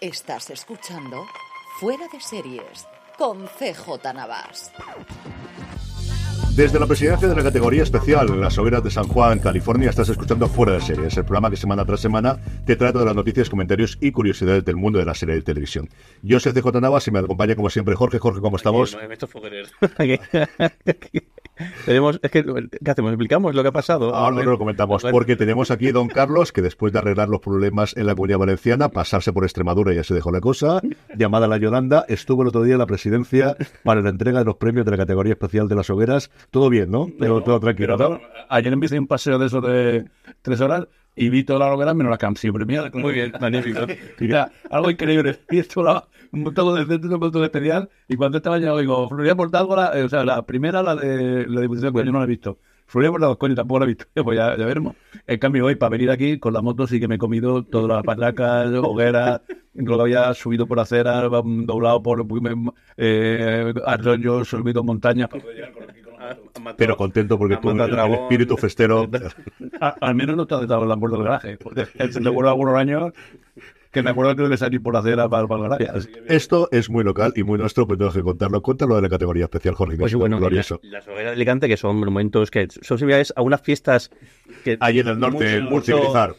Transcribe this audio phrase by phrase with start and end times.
[0.00, 1.26] Estás escuchando
[1.78, 2.86] Fuera de Series
[3.18, 4.72] con CJ Navas.
[6.56, 10.08] Desde la presidencia de la categoría especial en las hogueras de San Juan, California, estás
[10.08, 13.50] escuchando Fuera de Series, el programa que semana tras semana te trata de las noticias,
[13.50, 15.90] comentarios y curiosidades del mundo de la serie de televisión.
[16.22, 18.18] Yo soy CJ Navas y me acompaña como siempre Jorge.
[18.18, 18.96] Jorge, ¿cómo estamos?
[21.84, 23.12] tenemos, es que, ¿qué hacemos?
[23.12, 24.14] ¿Explicamos lo que ha pasado?
[24.14, 27.96] Ahora lo comentamos, porque tenemos aquí a don Carlos, que después de arreglar los problemas
[27.96, 30.80] en la comunidad valenciana, pasarse por Extremadura y ya se dejó la cosa,
[31.16, 34.56] llamada la Yolanda, estuvo el otro día en la presidencia para la entrega de los
[34.56, 36.30] premios de la categoría especial de las hogueras.
[36.50, 37.08] Todo bien, ¿no?
[37.18, 37.96] Pero, todo tranquilo.
[37.96, 40.04] Pero, ayer empecé un paseo de esos de
[40.42, 40.86] tres horas
[41.16, 42.90] y vi toda la hoguera menos la canción premiada.
[42.94, 43.80] Muy bien, magnífico.
[44.20, 45.40] Mira, algo increíble.
[45.50, 47.88] Y esto la, un montón de centro, un montón de especial.
[48.08, 51.60] Y cuando estaba ya digo, Florida Portálgola, eh, o sea, la primera, la de la
[51.60, 52.58] Diputación, pues yo no la he visto.
[52.86, 54.04] Florida Portálgola, coño, tampoco la he visto.
[54.24, 54.96] Pues ya, ya veremos.
[55.26, 57.88] En cambio, hoy, para venir aquí, con la moto sí que me he comido todas
[57.88, 59.40] las patacas, hogueras,
[59.74, 62.26] lo había subido por acera, doblado por
[62.96, 66.00] eh, arroyos, subido montañas para poder llegar con aquí.
[66.76, 69.08] Pero contento porque tú, el espíritu festero.
[69.80, 71.56] A- al menos no te has dado la puerta del garaje.
[71.56, 73.12] Porque te acuerdo algunos años
[73.90, 75.90] que me acuerdo que debe salir por acera para, para el garaje.
[75.98, 78.62] Así que- Esto es muy local y muy nuestro, pues tengo que contarlo.
[78.62, 79.94] Cuéntalo de la categoría especial, Jorge.
[79.96, 80.80] que Pues es bueno, glorioso.
[80.82, 84.10] la- las hogueras de Alicante, que son momentos que son similares a unas fiestas
[84.64, 85.60] que Ahí en el norte,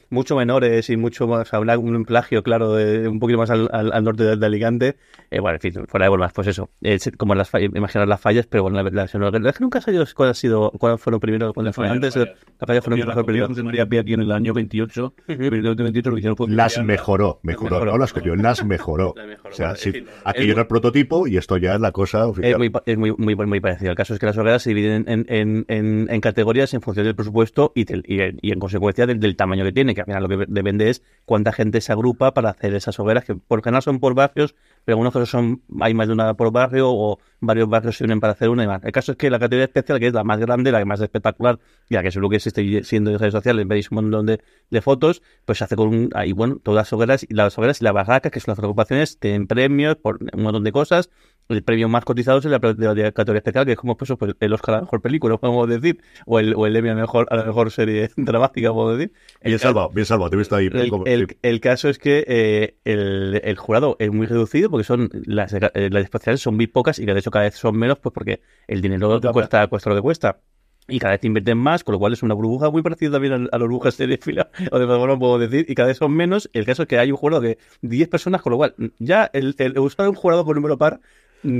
[0.10, 3.92] mucho, menores y mucho más, una- un plagio, claro, de, un poquito más al, al-
[3.94, 4.98] al norte de, de Alicante.
[5.30, 6.70] Eh, bueno, en fin, fuera de bromas, pues eso.
[6.82, 9.64] Eh, como las imaginar las fallas, pero bueno, la, la, la- la verdad es que
[9.64, 12.16] nunca sabía cuál ha sido, cuáles fueron primero, cuáles fueron antes.
[12.16, 12.28] Las
[12.68, 13.48] fallas fueron Mira, la mejor comunidad primero.
[13.48, 16.36] José María Pía aquí en el año 28, pero en el 28 lo que hicieron
[16.38, 17.92] fue Las cambiar- mejoró, mejoró, mejoró.
[17.94, 18.14] no las
[18.52, 19.16] las mejoró.
[19.50, 19.92] O sea, sí,
[20.26, 22.52] aquello era el prototipo y esto ya es la cosa oficial.
[22.54, 23.92] Es muy, es muy, muy, muy parecido.
[23.92, 27.06] El caso es que las hogueras se dividen en, en, en, en categorías en función
[27.06, 30.24] del presupuesto y, del- y, en- consecuencia del, del tamaño que tiene, que al final
[30.24, 33.82] lo que depende es cuánta gente se agrupa para hacer esas hogueras, que por general
[33.82, 37.98] son por barrios, pero algunos son, hay más de una por barrio o varios barrios
[37.98, 38.84] se unen para hacer una y más.
[38.84, 41.60] El caso es que la categoría especial, que es la más grande, la más espectacular,
[41.90, 44.42] y la que seguro que existe siendo en redes sociales, veis un montón de,
[44.82, 47.94] fotos, pues se hace con ahí, bueno, todas las hogueras y las hogueras y las
[47.94, 51.10] barracas, que son las agrupaciones, tienen premios por un montón de cosas.
[51.50, 52.58] El premio más cotizado es el de
[53.04, 55.68] la categoría especial, que es como pues, pues, el Oscar a la mejor película, podemos
[55.68, 58.98] decir, o el, o el Emmy a la mejor, a la mejor serie dramática, podemos
[58.98, 59.14] decir.
[59.44, 60.68] Bien salvado, bien salvado, te he visto ahí.
[60.68, 65.10] El, el- el caso es que eh, el, el jurado es muy reducido porque son
[65.26, 68.00] las, eh, las especiales son muy pocas y que de hecho cada vez son menos
[68.00, 70.40] pues porque el dinero cuesta, cuesta lo que cuesta.
[70.88, 73.34] Y cada vez te invierten más, con lo cual es una burbuja muy parecida también
[73.34, 76.12] a, a las burbujas de fila, o de no puedo decir, y cada vez son
[76.12, 76.50] menos.
[76.54, 79.56] El caso es que hay un jurado de 10 personas, con lo cual ya el,
[79.60, 81.00] el usar un jurado por número par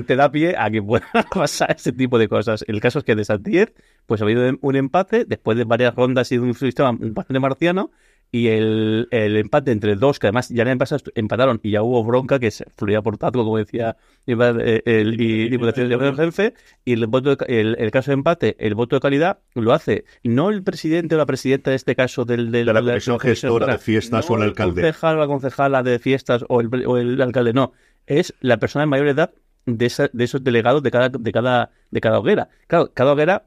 [0.06, 2.64] te da pie a que pueda pasar ese tipo de cosas.
[2.68, 3.74] El caso es que de esas 10,
[4.06, 7.92] pues ha habido un empate después de varias rondas y de un sistema bastante marciano.
[8.34, 11.84] Y el, el empate entre dos, que además ya en el pasado empataron y ya
[11.84, 16.54] hubo bronca, que se fluía por tato, como decía eh, el, Diputación de Jefe,
[16.86, 20.06] y el, voto de- el, el caso de empate, el voto de calidad, lo hace
[20.24, 23.74] no el presidente o la presidenta, en este caso, del, del- De la comisión gestora
[23.74, 24.82] de fiestas o el alcalde.
[24.82, 27.74] concejal o la concejala de fiestas o el, o el alcalde, no.
[28.08, 29.32] Es la persona de mayor edad
[29.66, 32.50] de, esa- de esos delegados de cada, de, cada, de cada hoguera.
[32.68, 33.46] Claro, cada hoguera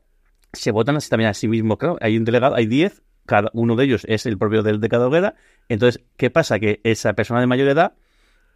[0.53, 1.79] se votan así también a sí mismo.
[1.79, 4.89] Claro, hay un delegado, hay 10, cada uno de ellos es el propio del de
[4.89, 5.35] cada hoguera.
[5.69, 6.59] Entonces, ¿qué pasa?
[6.59, 7.95] Que esa persona de mayor edad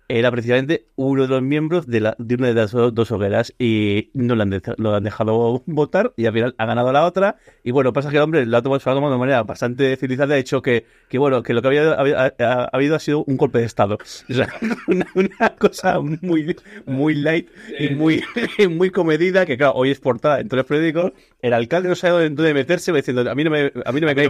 [0.09, 3.55] era precisamente uno de los miembros de, la, de una de las do- dos hogueras
[3.59, 7.05] y no lo han, de- lo han dejado votar y al final ha ganado la
[7.05, 7.37] otra.
[7.63, 10.63] Y bueno, pasa que el hombre lo ha tomado, de manera bastante civilizada, ha dicho
[10.63, 13.59] que, que bueno, que lo que había, había- ha, ha habido ha sido un golpe
[13.59, 13.99] de estado.
[14.31, 14.49] O sea,
[14.87, 16.57] una, una cosa muy,
[16.87, 18.23] muy light y muy,
[18.71, 21.13] muy comedida que claro, hoy es portada en todos los periódicos,
[21.43, 24.15] el alcalde no sabe dónde meterse diciendo, a mí no me, a mí no me
[24.15, 24.25] cae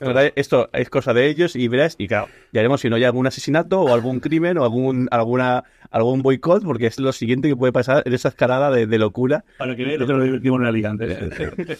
[0.00, 2.96] la verdad, esto es cosa de ellos y verás, y claro, ya veremos si no
[2.96, 7.48] hay algún asesinato o algún crimen o algún alguna algún boicot, porque es lo siguiente
[7.48, 9.44] que puede pasar en esa escalada de, de locura.
[9.58, 11.30] Para que que nos divertimos en Alicante.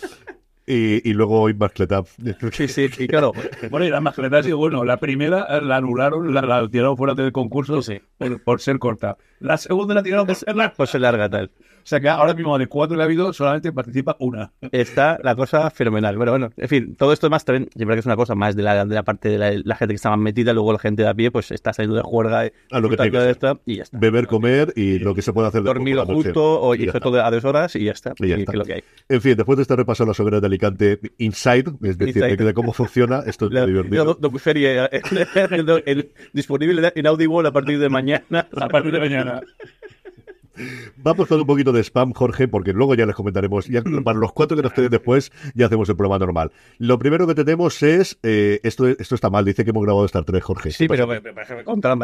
[0.66, 2.06] Y, y luego hoy Mascletap.
[2.52, 3.32] Sí, sí, y claro,
[3.70, 4.82] Bueno, y la mascleta ha sido bueno.
[4.82, 8.00] La primera eh, la anularon, la, la tiraron fuera del concurso Sí.
[8.16, 9.18] por, por ser corta.
[9.40, 10.72] La segunda la tiraron por ser larga.
[10.74, 11.50] Pues se larga tal.
[11.84, 14.52] O sea que ahora mismo de cuatro que ha habido, solamente participa una.
[14.72, 16.16] Está la cosa fenomenal.
[16.16, 18.62] Bueno, bueno, en fin, todo esto más también, creo que es una cosa más de
[18.62, 21.02] la, de la parte de la, la gente que está más metida, luego la gente
[21.02, 23.76] de a pie, pues está saliendo de juerga A lo que tiene que esto, y
[23.76, 23.98] ya está.
[23.98, 26.04] Beber, comer y lo que se puede hacer la noche.
[26.14, 28.14] justo o Y y todo a dos horas y ya está.
[28.18, 28.56] Y ya Y está.
[28.56, 28.84] lo que hay.
[29.10, 32.36] En fin, después de este repaso a las hogueras de Alicante Inside, es decir, Inside.
[32.44, 34.04] de, cómo funciona, esto es La, muy divertido.
[34.04, 35.02] la doc- docuserie, eh,
[35.50, 38.46] el- el- disponible en Audible a partir de mañana.
[38.56, 39.42] A partir de mañana.
[40.96, 43.66] Vamos con un poquito de spam, Jorge, porque luego ya les comentaremos.
[43.66, 46.52] Ya, para los cuatro que nos queden después, ya hacemos el programa normal.
[46.78, 48.18] Lo primero que tenemos es.
[48.22, 50.70] eh, esto, esto está mal, dice que hemos grabado Star Trek, Jorge.
[50.70, 51.30] Sí, pero me, me,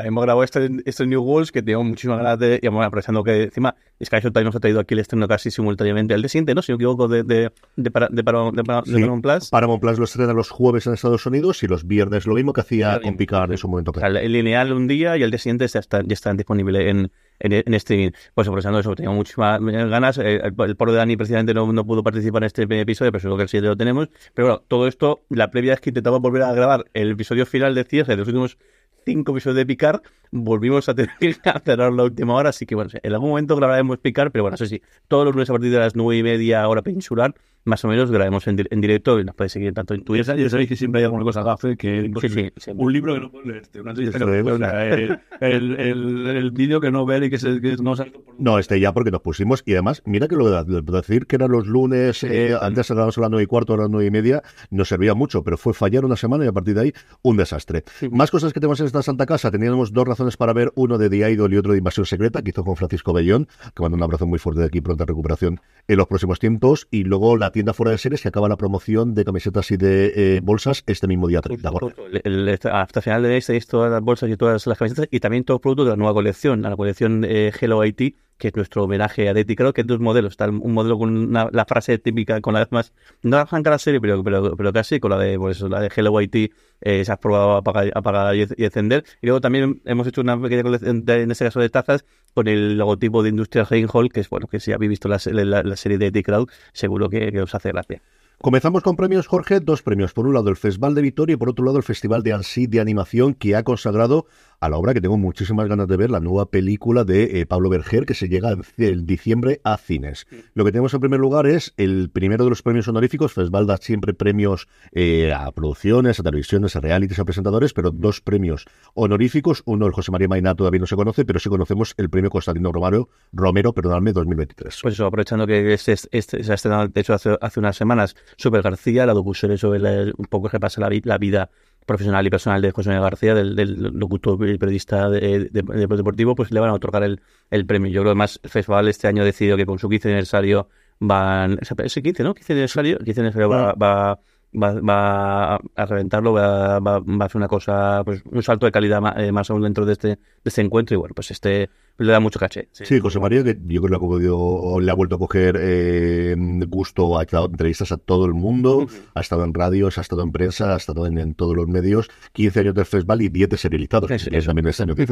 [0.04, 2.58] hemos grabado este, este New Worlds que tengo muchísimas ganas de.
[2.62, 6.14] Y vamos, aprovechando que encima Sky Showtime nos ha traído aquí el estreno casi simultáneamente
[6.14, 6.62] al día siguiente, ¿no?
[6.62, 8.92] Si no me equivoco, de, de, de, para- de, Paramount- de, de Sí.
[8.92, 9.50] Paramount Plus.
[9.50, 12.62] Paramount Plus lo estrena los jueves en Estados Unidos y los viernes lo mismo que
[12.62, 13.16] hacía con.
[13.16, 13.92] Picard en su momento.
[13.94, 16.86] O sea, el lineal un día y el día siguiente ya están, ya están disponibles
[16.88, 18.10] en, en, en streaming.
[18.34, 20.18] Pues aprovechando eso, tengo muchísimas ganas.
[20.18, 23.20] Eh, El, el poro de Dani precisamente no, no pudo participar en este episodio, pero
[23.20, 24.08] seguro que el siguiente lo tenemos.
[24.34, 27.74] Pero bueno, todo esto, la previa es que intentamos volver a grabar el episodio final
[27.74, 28.58] de cierre de los últimos
[29.04, 30.02] cinco episodios de Picar.
[30.30, 31.34] Volvimos a tener que
[31.64, 34.66] cerrar la última hora, así que bueno, en algún momento grabaremos Picar, pero bueno, eso
[34.66, 37.34] sí, todos los lunes a partir de las nueve y media hora peninsular,
[37.64, 40.04] más o menos grabemos en, di- en directo y nos podéis seguir tanto en Ya
[40.06, 40.24] Twitter.
[40.24, 42.70] sabéis, ya sabéis que siempre hay alguna cosa gafe que Sí, sí.
[42.74, 46.50] Un libro que no puedes leerte, una entrevista que no puedes leer, el, el, el
[46.50, 49.10] vídeo que no ver y que, se, que no sale por No, este ya porque
[49.10, 49.62] nos pusimos.
[49.66, 53.16] Y además, mira que lo de de decir que eran los lunes, eh, antes grabamos
[53.18, 55.56] a las nueve y cuarto, ahora a las nueve y media, nos servía mucho, pero
[55.56, 56.92] fue fallar una semana y a partir de ahí,
[57.22, 57.84] un desastre.
[58.10, 59.50] Más cosas que tenemos en esta Santa Casa.
[59.50, 62.50] Teníamos dos razones para ver, uno de The Idol y otro de Invasión Secreta, que
[62.50, 65.96] hizo con Francisco Bellón, que manda un abrazo muy fuerte de aquí, pronta recuperación en
[65.96, 66.88] los próximos tiempos.
[66.90, 70.12] Y luego la tienda fuera de series, que acaba la promoción de camisetas y de
[70.36, 71.70] eh, bolsas este mismo día 30.
[71.70, 71.94] Jorge.
[72.24, 75.20] El- el- hasta final de mes tenéis todas las bolsas y todas las camisetas y
[75.20, 78.56] también todos los productos de la nueva colección, la colección eh, Hello IT, que es
[78.56, 79.54] nuestro homenaje a Deti.
[79.54, 80.32] Creo que hay dos modelos.
[80.32, 82.92] Está un modelo con una- la frase típica, con la vez más,
[83.22, 86.20] no arranca la serie, pero, pero, pero casi, con la de, pues, la de Hello
[86.20, 86.50] IT,
[86.80, 89.04] eh, se ha probado apagar, apagar y, encender.
[89.22, 92.04] Y luego también hemos hecho una pequeña colección, en este caso de tazas,
[92.34, 95.62] con el logotipo de Industrial Reinhold, que es bueno, que si habéis visto la, la,
[95.62, 98.00] la serie de Crowd, seguro que, que os hace gracia.
[98.42, 99.60] Comenzamos con premios, Jorge.
[99.60, 100.14] Dos premios.
[100.14, 102.66] Por un lado, el Festival de Vitoria y por otro lado, el Festival de Ansi
[102.66, 104.24] de Animación, que ha consagrado
[104.60, 107.70] a la obra que tengo muchísimas ganas de ver, la nueva película de eh, Pablo
[107.70, 110.26] Berger, que se llega en diciembre a cines.
[110.52, 113.32] Lo que tenemos en primer lugar es el primero de los premios honoríficos.
[113.32, 118.20] Festival da siempre premios eh, a producciones, a televisiones, a realities, a presentadores, pero dos
[118.20, 119.62] premios honoríficos.
[119.64, 122.70] Uno, el José María Mainá, todavía no se conoce, pero sí conocemos el premio Constantino
[122.70, 124.78] Romero, Romero perdonadme, 2023.
[124.82, 128.14] Pues eso, aprovechando que este, este se ha estrenado, de hecho, hace, hace unas semanas,
[128.36, 131.50] Super García, la docuserie sobre la- un poco que pasa la vida
[131.90, 135.96] profesional y personal de José María García, del, del locutor y periodista de, de- de-
[135.96, 137.20] deportivo, pues le van a otorgar el,
[137.50, 137.90] el premio.
[137.90, 140.68] Yo creo que más el festival este año ha decidido que con su 15 aniversario
[140.98, 141.58] van...
[141.60, 142.34] Ese 15, ¿no?
[142.34, 144.20] 15 aniversario, 15 aniversario va, va,
[144.52, 148.72] va, va a reventarlo, va, va, va a hacer una cosa, pues un salto de
[148.72, 152.12] calidad eh, más aún dentro de este, de este encuentro y bueno, pues este le
[152.12, 152.68] da mucho caché.
[152.72, 155.56] Sí, José María, que yo creo que le ha, cogido- le ha vuelto a coger
[155.60, 156.34] eh,
[156.68, 160.32] gusto, ha dado entrevistas a todo el mundo, ha estado en radios, ha estado en
[160.32, 163.56] prensa, ha estado en, en todos los medios, 15 años del festival y 10 de
[163.58, 164.08] serializados.
[164.08, 165.02] Que es también este año que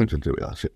[0.55, 0.67] sí.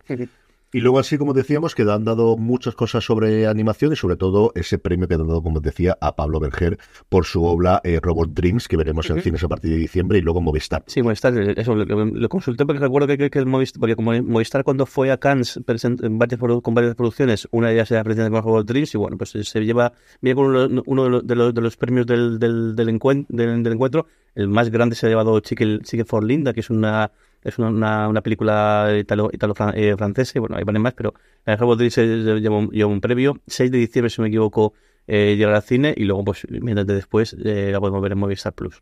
[0.74, 4.52] Y luego así, como decíamos, que han dado muchas cosas sobre animación y sobre todo
[4.56, 8.32] ese premio que han dado, como decía, a Pablo Berger por su obra eh, Robot
[8.34, 10.84] Dreams, que veremos en cines a partir de diciembre y luego Movistar.
[10.88, 14.12] Sí, Movistar, eh, eso lo, consulté porque recuerdo que, que, que el Movistar, porque como
[14.24, 17.92] Movistar cuando fue a Cannes present- en varias, produ- con varias producciones, una de ellas
[17.92, 21.04] era precisamente con Robot Dreams y bueno, pues eh, se lleva, viene con uno, uno
[21.04, 24.70] de, los, de, los, de los premios del, del, del, encuen- del, encuentro, el más
[24.72, 27.12] grande se ha llevado Chique, Chique for Linda, que es una
[27.44, 30.94] es una, una, una película italo, italo fran- eh, francesa, y bueno, hay varias más,
[30.94, 31.14] pero
[31.46, 32.06] la de Robot se
[32.40, 34.74] lleva un, lleva un premio, 6 de diciembre, si no me equivoco,
[35.08, 38.54] eh, llegará al cine y luego, pues, mientras después eh, la podemos ver en Movistar
[38.54, 38.82] Plus.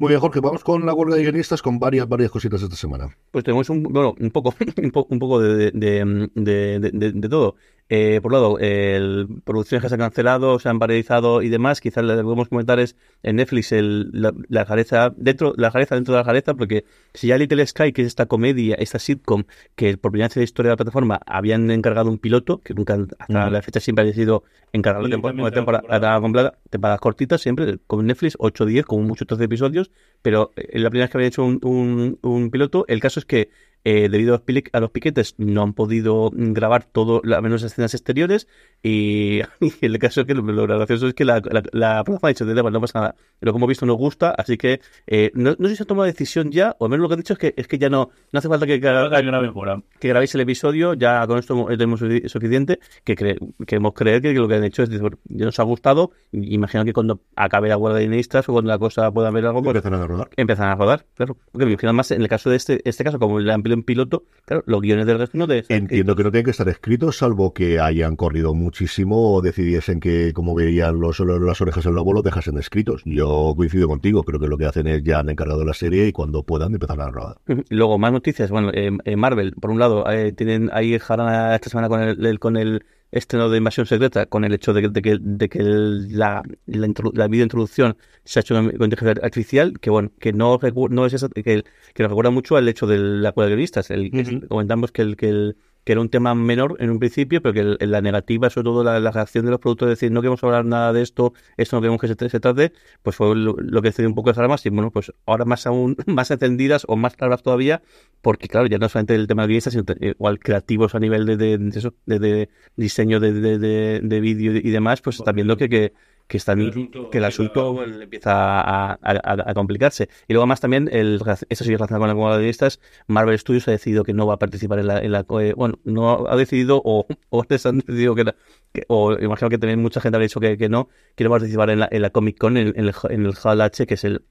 [0.00, 3.08] Muy bien, Jorge, vamos con la huelga de guionistas con varias, varias cositas esta semana.
[3.32, 7.12] Pues tenemos un, bueno, un poco, un poco, un poco de, de, de, de- de-
[7.12, 7.56] de todo.
[7.90, 11.80] Eh, por un lado, el, producciones que se han cancelado, se han paralizado y demás.
[11.80, 16.14] Quizás le podemos comentar es en Netflix el, la, la jareza dentro, la jareza dentro
[16.14, 19.96] de la jareza, porque si ya Little Sky, que es esta comedia, esta sitcom, que
[19.96, 22.98] por primera vez en la historia de la plataforma habían encargado un piloto, que nunca
[23.18, 28.36] hasta la fecha siempre ha sido Únicamente temporada, temporada, completa, temporadas cortitas, siempre con Netflix,
[28.38, 29.90] 8 o 10, como muchos 13 episodios,
[30.20, 33.24] pero eh, la primera vez que había hecho un, un, un piloto, el caso es
[33.24, 33.50] que
[33.90, 37.40] eh, debido a los, pili- a los piquetes no han podido mm, grabar todo, las
[37.42, 38.48] menos escenas exteriores
[38.82, 42.20] y, y el caso es que lo, lo gracioso es que la, la, la plataforma
[42.24, 44.80] ha dicho, "Da igual, no pasa nada, lo que hemos visto nos gusta, así que
[45.06, 47.14] eh, no, no sé si se ha tomado decisión ya, o al menos lo que
[47.14, 49.82] han dicho es que, es que ya no, no hace falta que, mejora.
[50.00, 54.32] que grabéis el episodio, ya con esto tenemos sufi- suficiente, que cre- queremos creer que
[54.34, 57.76] lo que han hecho es, decir, ya nos ha gustado, imagino que cuando acabe la
[57.76, 60.30] guardia de guionistas o cuando la cosa pueda haber algo, pues, Empezaron a rodar.
[60.36, 61.36] empiezan a rodar, claro.
[61.52, 63.82] Porque al final más en el caso de este, este caso, como el amplio en
[63.84, 65.46] piloto, claro, los guiones del resto no.
[65.68, 70.32] Entiendo que no tienen que estar escritos, salvo que hayan corrido muchísimo o decidiesen que,
[70.34, 73.02] como veían los, las orejas del lobo, lo dejasen escritos.
[73.04, 76.12] Yo coincido contigo, creo que lo que hacen es ya han encargado la serie y
[76.12, 77.36] cuando puedan empezar a rodar.
[77.70, 78.50] Luego, más noticias.
[78.50, 82.24] Bueno, eh, eh, Marvel, por un lado, eh, tienen ahí jarana esta semana con el,
[82.26, 85.48] el- con el estreno de Invasión Secreta, con el hecho de que, de que, de
[85.48, 90.32] que la, la, introdu- la videointroducción se ha hecho con inteligencia artificial, que bueno, que
[90.32, 90.58] no,
[90.90, 93.90] no es esa, que, que nos recuerda mucho al hecho de la cual de guionistas.
[93.90, 94.46] El, Ujú.
[94.48, 95.56] comentamos que el, que el
[95.88, 99.00] que era un tema menor en un principio, pero que la negativa, sobre todo la,
[99.00, 101.80] la reacción de los productores, de decir no queremos hablar nada de esto, esto no
[101.80, 104.66] queremos que se, se trate, pues fue lo, lo que encendió un poco las alarmas
[104.66, 107.80] y bueno, pues ahora más aún, más encendidas o más claras todavía,
[108.20, 111.38] porque claro, ya no solamente el tema de guionistas, sino igual creativos a nivel de,
[111.38, 115.56] de, de eso, de, diseño de, de, de, de vídeo y demás, pues están viendo
[115.56, 115.94] que, que,
[116.28, 120.08] que están El asunto que el asunto bueno, empieza a, a- a- a complicarse.
[120.28, 123.66] Y luego más también, el, eso sí relacionado con la comunidad de guionistas, Marvel Studios
[123.68, 126.36] ha decidido que no va a participar en la, en la eh, bueno, no ha
[126.36, 128.24] decidido o, o les han decidido que,
[128.72, 131.36] que- o imagino que también mucha gente ha dicho que, que no, que no va
[131.36, 133.86] a participar en la, en la Comic Con, en, en el, en el Hall H,
[133.86, 134.24] que es el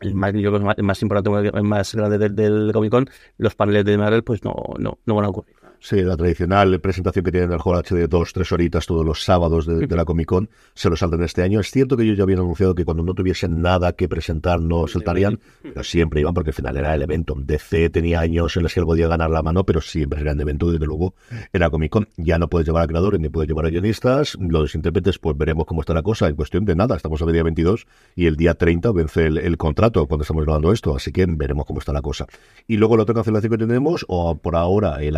[0.00, 3.08] el más, yo creo que el más importante, el más grande del, del Comic Con,
[3.38, 5.54] los paneles de Marvel pues no, no, no van a ocurrir.
[5.84, 9.04] Sí, la tradicional presentación que tienen en el Hall H de dos, tres horitas todos
[9.04, 11.58] los sábados de, de la Comic Con se lo saltan este año.
[11.58, 14.86] Es cierto que ellos ya habían anunciado que cuando no tuviesen nada que presentar no
[14.86, 17.34] saltarían, pero siempre iban porque al final era el evento.
[17.36, 20.40] DC tenía años en los que él podía ganar la mano, pero siempre era el
[20.40, 21.14] evento, desde luego,
[21.52, 22.08] era Comic Con.
[22.16, 24.38] Ya no puedes llevar a creadores ni puedes llevar a guionistas.
[24.40, 26.94] Los intérpretes, pues veremos cómo está la cosa en cuestión de nada.
[26.94, 30.72] Estamos a día 22 y el día 30 vence el, el contrato cuando estamos grabando
[30.72, 32.28] esto, así que veremos cómo está la cosa.
[32.68, 35.16] Y luego la otra cancelación que tenemos, o por ahora el,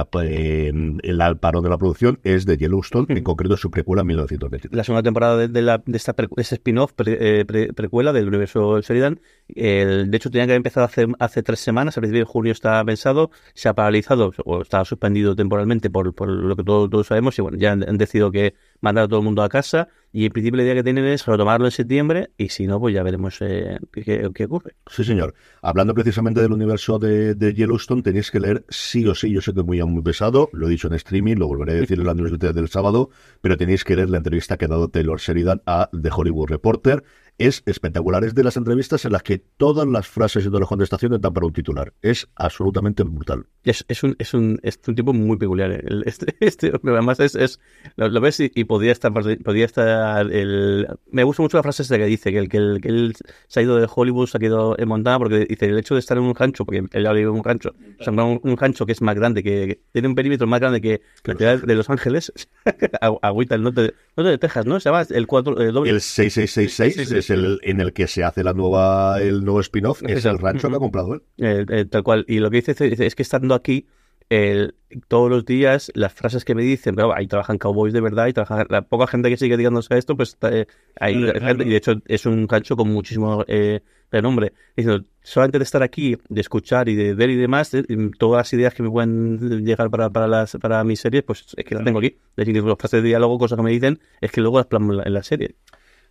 [0.68, 4.74] el parón de la producción, es de Yellowstone, en concreto su precuela 1923.
[4.74, 7.72] la segunda temporada de, de la, de esta pre- de ese spin-off pre- eh, pre-
[7.72, 9.20] precuela del universo Sheridan.
[9.48, 12.52] El- de hecho, tenía que haber empezado hace, hace tres semanas, a principios de junio
[12.52, 17.42] está pensado, se ha paralizado o está suspendido temporalmente por, lo que todos, sabemos y
[17.42, 20.58] bueno, ya han, decidido que mandar a todo el mundo a casa y en principio
[20.58, 23.78] la idea que tienen es retomarlo en septiembre y si no, pues ya veremos eh,
[23.92, 24.74] qué, ocurre.
[24.86, 25.34] Sí, señor.
[25.60, 29.30] Hablando precisamente del universo de, de Yellowstone, tenéis que leer sí o sí.
[29.30, 31.80] Yo sé que es muy, muy pesado, lo he dicho en streaming, lo volveré a
[31.80, 33.10] decir en la newsletter del sábado,
[33.40, 37.02] pero tenéis que leer la entrevista que ha dado Taylor Sheridan a The Hollywood Reporter.
[37.36, 40.68] Es espectacular, es de las entrevistas en las que todas las frases y todas las
[40.68, 41.92] contestaciones dan para un titular.
[42.00, 43.46] Es absolutamente brutal.
[43.64, 45.72] Es, es, un, es, un, es un tipo muy peculiar.
[45.72, 47.58] El- este, este, además, es, es
[47.96, 49.12] lo, lo ves y, y podría estar.
[49.12, 52.80] Podría estar el, me gusta mucho la frase esa que dice: que, el, que, el,
[52.80, 53.14] que él
[53.48, 56.00] se ha ido de Hollywood, se ha quedado en Montana, porque dice: el hecho de
[56.00, 58.56] estar en un rancho, porque él ya vive en un rancho, o sea, un, un
[58.56, 61.62] rancho que es más grande, que, que tiene un perímetro más grande que la ciudad
[61.62, 62.32] de Los Ángeles,
[63.22, 64.78] agüita, el norte, norte de Texas, ¿no?
[64.80, 65.90] Se llama el 4, el doble.
[65.90, 70.24] El 6666 es el en el que se hace la nueva el nuevo spin-off, es
[70.24, 71.22] el rancho que ha comprado él.
[71.38, 72.24] Eh, eh, tal cual.
[72.28, 72.74] Y lo que dice,
[73.06, 73.86] es que estando aquí,
[74.34, 74.74] el-
[75.08, 78.32] todos los días, las frases que me dicen, pero ahí trabajan cowboys de verdad y
[78.32, 80.66] trabaja, la poca gente que sigue dedicándose a esto, pues está, eh,
[81.00, 81.62] gente- claro.
[81.64, 83.80] y de hecho es un rancho con muchísimo eh,
[84.12, 84.52] renombre.
[84.76, 88.38] Diciendo, solamente de estar aquí, de escuchar y de ver y demás, eh, y todas
[88.40, 91.74] las ideas que me pueden llegar para, para, las, para mis series, pues es que
[91.74, 92.16] las tengo aquí.
[92.36, 94.92] Es decir, las frases de diálogo, cosas que me dicen, es que luego las plasmo
[94.92, 95.56] en la, en la serie.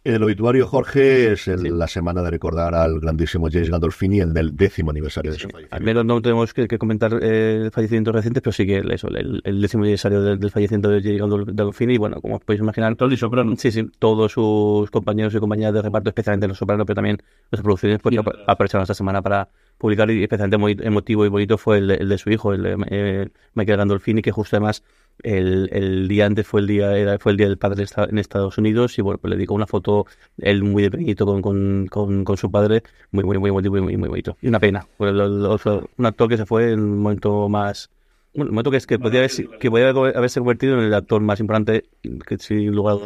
[0.05, 4.35] En el obituario, Jorge, es el- la semana de recordar al grandísimo James Gandolfini en
[4.35, 5.85] el décimo aniversario de su Al fallecimiento.
[5.85, 9.61] menos no tenemos que, que comentar eh, fallecimientos recientes, pero sí que eso, el, el
[9.61, 11.25] décimo aniversario del, del fallecimiento de J.
[11.45, 13.55] Gandolfini, y bueno, como os podéis imaginar, Tony Soprano.
[13.55, 17.19] sí, sí, todos sus compañeros y compañeras de reparto, especialmente Los Sopranos, pero también
[17.49, 21.57] las producciones, pues ap- aprovecharon esta semana para publicar, y especialmente muy emotivo y bonito
[21.57, 24.83] fue el, de- el de su hijo, el eh, Michael Gandolfini, que justo además
[25.21, 28.57] el, el día antes fue el día era, fue el día del padre en Estados
[28.57, 30.05] Unidos, y bueno, pues le dedicó una foto,
[30.37, 33.81] él muy de pequeñito con, con, con, con su padre, muy, muy, muy emotivo y
[33.81, 34.37] muy, muy bonito.
[34.41, 37.89] Y una pena, pues un actor que se fue en un momento más...
[38.35, 41.21] Bueno, un momento que, es que podría, haberse, que podría haberse convertido en el actor
[41.21, 41.85] más importante,
[42.25, 42.97] que sin lugar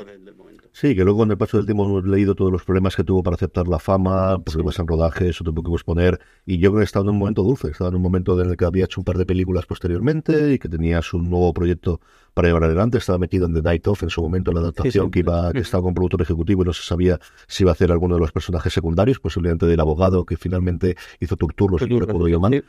[0.79, 3.23] Sí, que luego con el paso del tiempo hemos leído todos los problemas que tuvo
[3.23, 6.85] para aceptar la fama, problemas en rodaje, eso tuvo que posponer, y yo creo que
[6.85, 9.03] estaba en un momento dulce, estaba en un momento en el que había hecho un
[9.03, 11.99] par de películas posteriormente y que tenía su nuevo proyecto
[12.35, 15.05] para llevar adelante, estaba metido en The Night Of en su momento, en la adaptación
[15.05, 15.11] sí.
[15.13, 17.91] que iba, que estaba con productor ejecutivo y no se sabía si iba a hacer
[17.91, 22.27] alguno de los personajes secundarios, posiblemente del abogado que finalmente hizo Turturro, si no recuerdo
[22.27, 22.63] yo mal.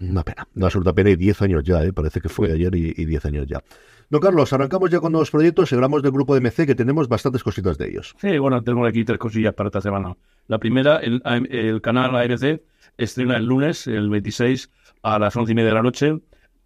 [0.00, 1.92] Una pena, una absoluta pena y 10 años ya, ¿eh?
[1.92, 3.62] parece que fue ayer y, y 10 años ya.
[4.10, 7.06] Don Carlos, arrancamos ya con nuevos proyectos y hablamos del grupo de MC que tenemos
[7.06, 8.16] bastantes cositas de ellos.
[8.18, 10.16] Sí, bueno, tengo aquí tres cosillas para esta semana.
[10.48, 12.60] La primera, el, canal AMC
[12.98, 14.68] estrena el lunes, el 26,
[15.04, 16.20] a las once y media de la noche,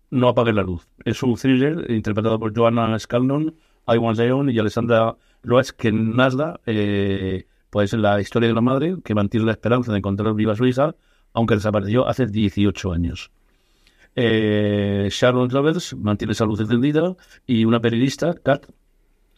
[0.09, 0.89] No apagues la luz.
[1.05, 3.55] Es un thriller interpretado por Joanna Scaldon,
[3.89, 9.15] Iwan Leon y Alessandra Roach, que narra eh, pues, la historia de una madre que
[9.15, 10.95] mantiene la esperanza de encontrar viva a su hija,
[11.35, 13.31] aunque desapareció hace 18 años.
[14.17, 17.17] Eh, Sharon Roberts mantiene esa luz encendida
[17.47, 18.67] y una periodista, Kat,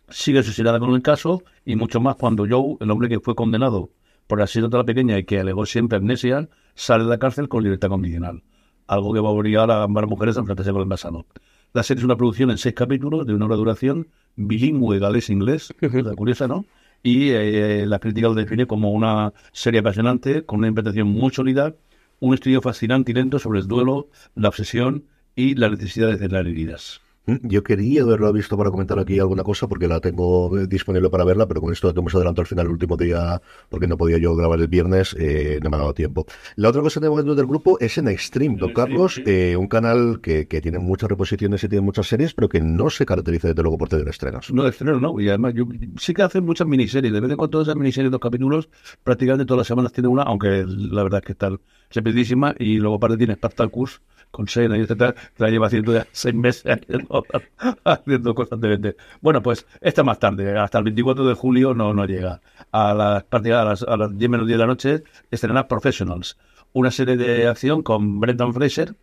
[0.08, 3.90] sigue asesinada con el caso y mucho más cuando Joe, el hombre que fue condenado
[4.26, 7.62] por asesinato a la pequeña y que alegó siempre amnesia, sale de la cárcel con
[7.62, 8.42] libertad condicional.
[8.86, 11.26] Algo que va a obligar a ambas mujeres a enfrentarse con el pasado.
[11.72, 15.74] La serie es una producción en seis capítulos de una hora de duración, bilingüe galés-inglés,
[16.16, 16.64] curiosa, ¿no?
[17.02, 21.74] Y eh, la crítica lo define como una serie apasionante, con una interpretación muy sólida,
[22.20, 25.04] un estudio fascinante y lento sobre el duelo, la obsesión
[25.34, 27.00] y la necesidad de cerrar heridas.
[27.26, 31.10] Mm, Yo quería haberlo visto para comentar aquí alguna cosa porque la tengo eh, disponible
[31.10, 33.96] para verla, pero con esto que hemos adelantado al final el último día porque no
[33.96, 36.24] podía yo grabar el viernes, eh, no me ha dado tiempo.
[36.54, 39.66] La otra cosa que tengo dentro del grupo es en Extreme, don Carlos, eh, un
[39.66, 43.48] canal que, que tiene muchas reposiciones y tiene muchas series, pero que no se caracteriza
[43.48, 44.52] desde luego por tener estrenos.
[44.52, 45.64] No, de estreno no, y además yo
[45.98, 48.68] sí que hacen muchas miniseries, de vez en cuando todas esas miniseries, dos capítulos,
[49.02, 51.58] prácticamente todas las semanas tiene una, aunque la verdad es que están
[51.90, 54.00] repetidísima, y luego aparte tiene Spartacus,
[54.30, 57.24] con Sena y etcétera, que la lleva haciendo ya seis meses haciendo,
[57.84, 58.96] haciendo constantemente.
[59.20, 62.40] Bueno, pues esta más tarde, hasta el 24 de julio no, no llega.
[62.70, 66.36] A las, a a las 10 menos 10 de la noche estrenará Professionals,
[66.72, 68.94] una serie de acción con Brendan Fraser,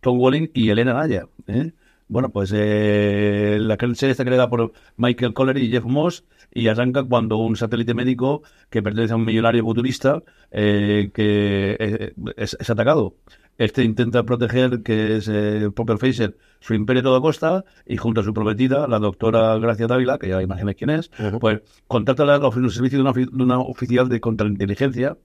[0.00, 1.26] Tom Walling y Elena Naya.
[1.48, 1.72] ¿eh?
[2.08, 7.02] Bueno, pues eh, la serie está creada por Michael Collery y Jeff Moss y arranca
[7.02, 12.70] cuando un satélite médico que pertenece a un millonario futurista eh, que eh, es, es,
[12.70, 13.14] atacado.
[13.58, 18.20] Este intenta proteger, que es eh, Popper Fraser, su imperio a toda costa y junto
[18.20, 21.38] a su prometida, la doctora Gracia Dávila, que ya imagináis quién es, uh -huh.
[21.38, 25.18] pues contrata el servicio de una, de una oficial de contrainteligencia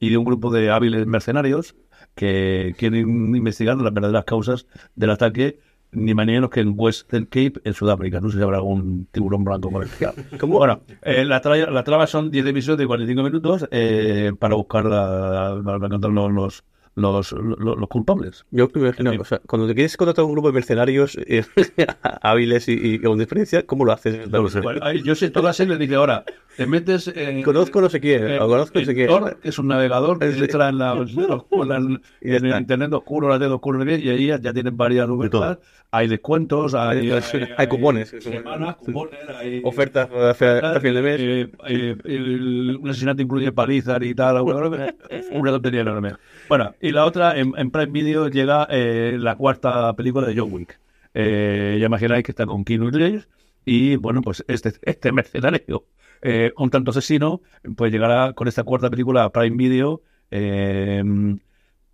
[0.00, 1.76] y de un grupo de hábiles mercenarios
[2.14, 5.60] que quieren investigar las verdaderas causas del ataque
[5.94, 8.20] ni más ni menos que en Western Cape, en Sudáfrica.
[8.20, 10.14] No sé si habrá algún tiburón blanco comercial.
[10.40, 10.58] ¿Cómo?
[10.58, 14.84] Bueno, eh, la, trama, la, trama son 10 episodios de 45 minutos eh, para buscar,
[14.84, 18.44] la, para encontrar los, los los, los, los, culpables.
[18.50, 21.44] Yo me imagino, o sea, cuando te quieres contratar un grupo de mercenarios eh,
[22.22, 24.28] hábiles y, y, con diferencia, ¿cómo lo haces?
[24.30, 26.24] No, bueno, yo sé toda la serie, dice ahora,
[26.56, 27.42] te metes en...
[27.42, 29.10] Conozco no sé quién, eh, conozco no sé quién.
[29.42, 33.84] Es un navegador que entra en, la, en, en el internet oscuro, la red oscuro,
[33.84, 35.58] y ahí ya tienen varias novedades.
[35.90, 38.14] Hay descuentos, hay, hay, hay, hay cupones.
[38.20, 39.62] Semanas, cupones, hay...
[39.64, 41.20] Ofertas a fin de mes.
[41.20, 44.40] Eh, eh, el, un asesinato incluye palizas y tal.
[44.40, 46.14] Una tontería enorme.
[46.48, 50.52] Bueno, y la otra, en, en Prime Video llega eh, la cuarta película de John
[50.52, 50.78] Wick.
[51.14, 53.26] Eh, ya imagináis que está con Keanu Reeves
[53.64, 55.86] y, bueno, pues este, este mercenario,
[56.20, 57.40] eh, un tanto asesino,
[57.74, 60.02] pues llegará con esta cuarta película a Prime Video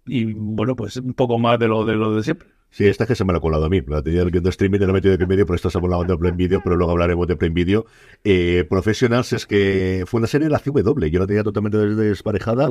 [0.07, 2.48] y, bueno, pues un poco más de lo de, lo de siempre.
[2.70, 3.80] Sí, esta que se me la ha colado a mí.
[3.87, 5.80] La tenía el de streaming y la he metido de medio, pero esta se ha
[5.80, 7.85] colado de Prime Video, pero luego hablaremos de Prime Video.
[8.22, 11.06] Eh, Professionals es que fue una serie de la CW.
[11.06, 12.68] Yo la tenía totalmente desparejada.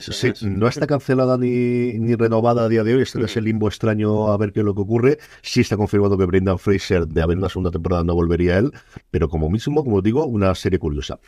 [0.00, 3.02] Sí, no está cancelada ni, ni renovada a día de hoy.
[3.02, 5.18] Está en ese limbo extraño a ver qué es lo que ocurre.
[5.42, 8.72] Sí está confirmado que Brendan Fraser, de haber una segunda temporada, no volvería a él.
[9.10, 11.18] Pero como mismo, como digo, una serie curiosa.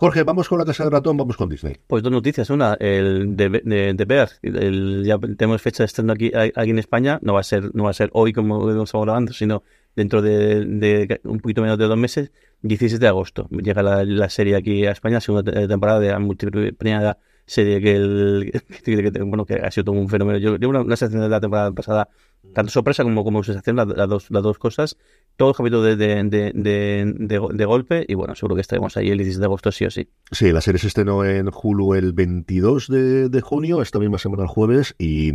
[0.00, 1.76] Jorge, vamos con la Casa de Ratón, vamos con Disney.
[1.86, 2.48] Pues dos noticias.
[2.48, 4.30] Una, el de, de, de Bear.
[4.40, 7.18] El, ya tenemos fecha de estreno aquí, aquí en España.
[7.20, 9.62] No va a ser no va a ser hoy como estamos grabando, sino
[9.94, 12.32] dentro de, de, un poquito menos de dos meses,
[12.62, 13.46] 16 de agosto.
[13.50, 17.18] Llega la, la serie aquí a España, segunda temporada de la multipremiada
[17.50, 20.38] serie que, el, que, que, bueno, que ha sido todo un fenómeno.
[20.38, 22.08] Yo, yo una, una sensación de la temporada pasada,
[22.54, 24.96] tanto sorpresa como, como sensación, las, las, dos, las dos cosas.
[25.40, 29.18] Todo el capítulo de, de, de, de, golpe y bueno, seguro que estaremos ahí el
[29.18, 30.08] 16 de agosto sí o sí.
[30.30, 34.48] Sí, la serie se estrenó en Hulu el 22 de, junio, esta misma semana el
[34.48, 35.32] jueves y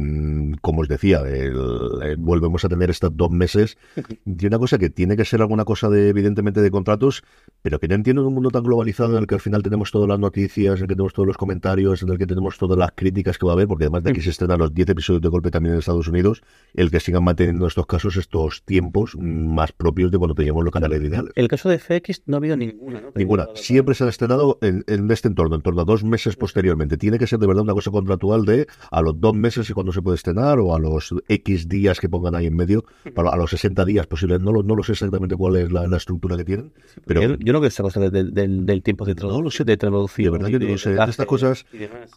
[0.62, 1.58] como os decía, el,
[2.04, 3.78] el, volvemos a tener estos dos meses
[4.26, 7.24] de una cosa que tiene que ser alguna cosa de evidentemente de contratos,
[7.62, 9.92] pero que no entiendo en un mundo tan globalizado en el que al final tenemos
[9.92, 12.78] todas las noticias, en el que tenemos todos los comentarios, en el que tenemos todas
[12.78, 15.22] las críticas que va a haber, porque además de aquí se estrenan los 10 episodios
[15.22, 16.44] de golpe también en Estados Unidos,
[16.76, 20.72] el que que sigan manteniendo estos casos estos tiempos más propios de cuando teníamos los
[20.74, 21.32] canales lineales.
[21.36, 23.12] El caso de FX no ha habido ninguna, ¿no?
[23.16, 23.48] Ninguna.
[23.56, 26.98] Siempre se han estrenado en, en este entorno, en torno a dos meses posteriormente.
[26.98, 29.92] Tiene que ser de verdad una cosa contractual de a los dos meses y cuando
[29.94, 32.84] se puede estrenar o a los X días que pongan ahí en medio,
[33.16, 34.42] para, a los 60 días posibles.
[34.42, 36.74] No lo, no lo sé exactamente cuál es la, la estructura que tienen,
[37.06, 39.42] pero yo, yo no creo que esa cosa de- de- del- del tiempo de, No
[39.42, 39.64] lo sé.
[39.64, 40.26] de traducción.
[40.26, 40.90] de verdad y que no de lo sé.
[40.96, 41.66] De estas cosas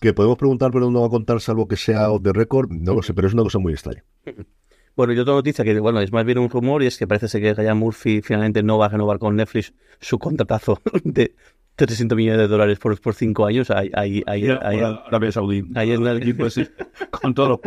[0.00, 2.94] que podemos preguntar pero no va a contar salvo que sea off the record, no
[2.94, 4.04] lo sé, pero es una cosa muy extraña.
[4.98, 7.28] Bueno, y otra noticia que, bueno, es más bien un rumor y es que parece
[7.28, 11.36] ser que Ryan Murphy finalmente no va a renovar con Netflix su contratazo de
[11.86, 13.70] 300 millones de dólares por, por cinco años.
[13.70, 15.62] Ahí, ahí, ahí, Ir a ahí- Arabia Saudí.
[15.74, 16.66] ahí en el- Y pues sí,
[17.10, 17.60] con todos los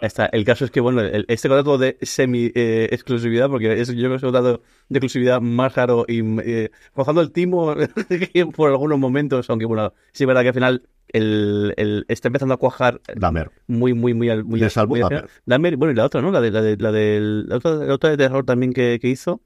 [0.00, 0.26] está.
[0.26, 4.16] El caso es que, bueno, el- este contrato de semi-exclusividad, porque es, yo creo que
[4.16, 7.74] es un contrato de exclusividad más raro y eh, rozando el timo
[8.56, 12.54] por algunos momentos, aunque, bueno, sí es verdad que al final el, el, está empezando
[12.54, 13.50] a cuajar Dahmer.
[13.66, 15.28] muy, muy, muy al muy muy final.
[15.44, 16.30] Dahmer, bueno, y la otra, ¿no?
[16.30, 19.08] La de la de la del la otra, la otra de terror también que, que
[19.08, 19.40] hizo.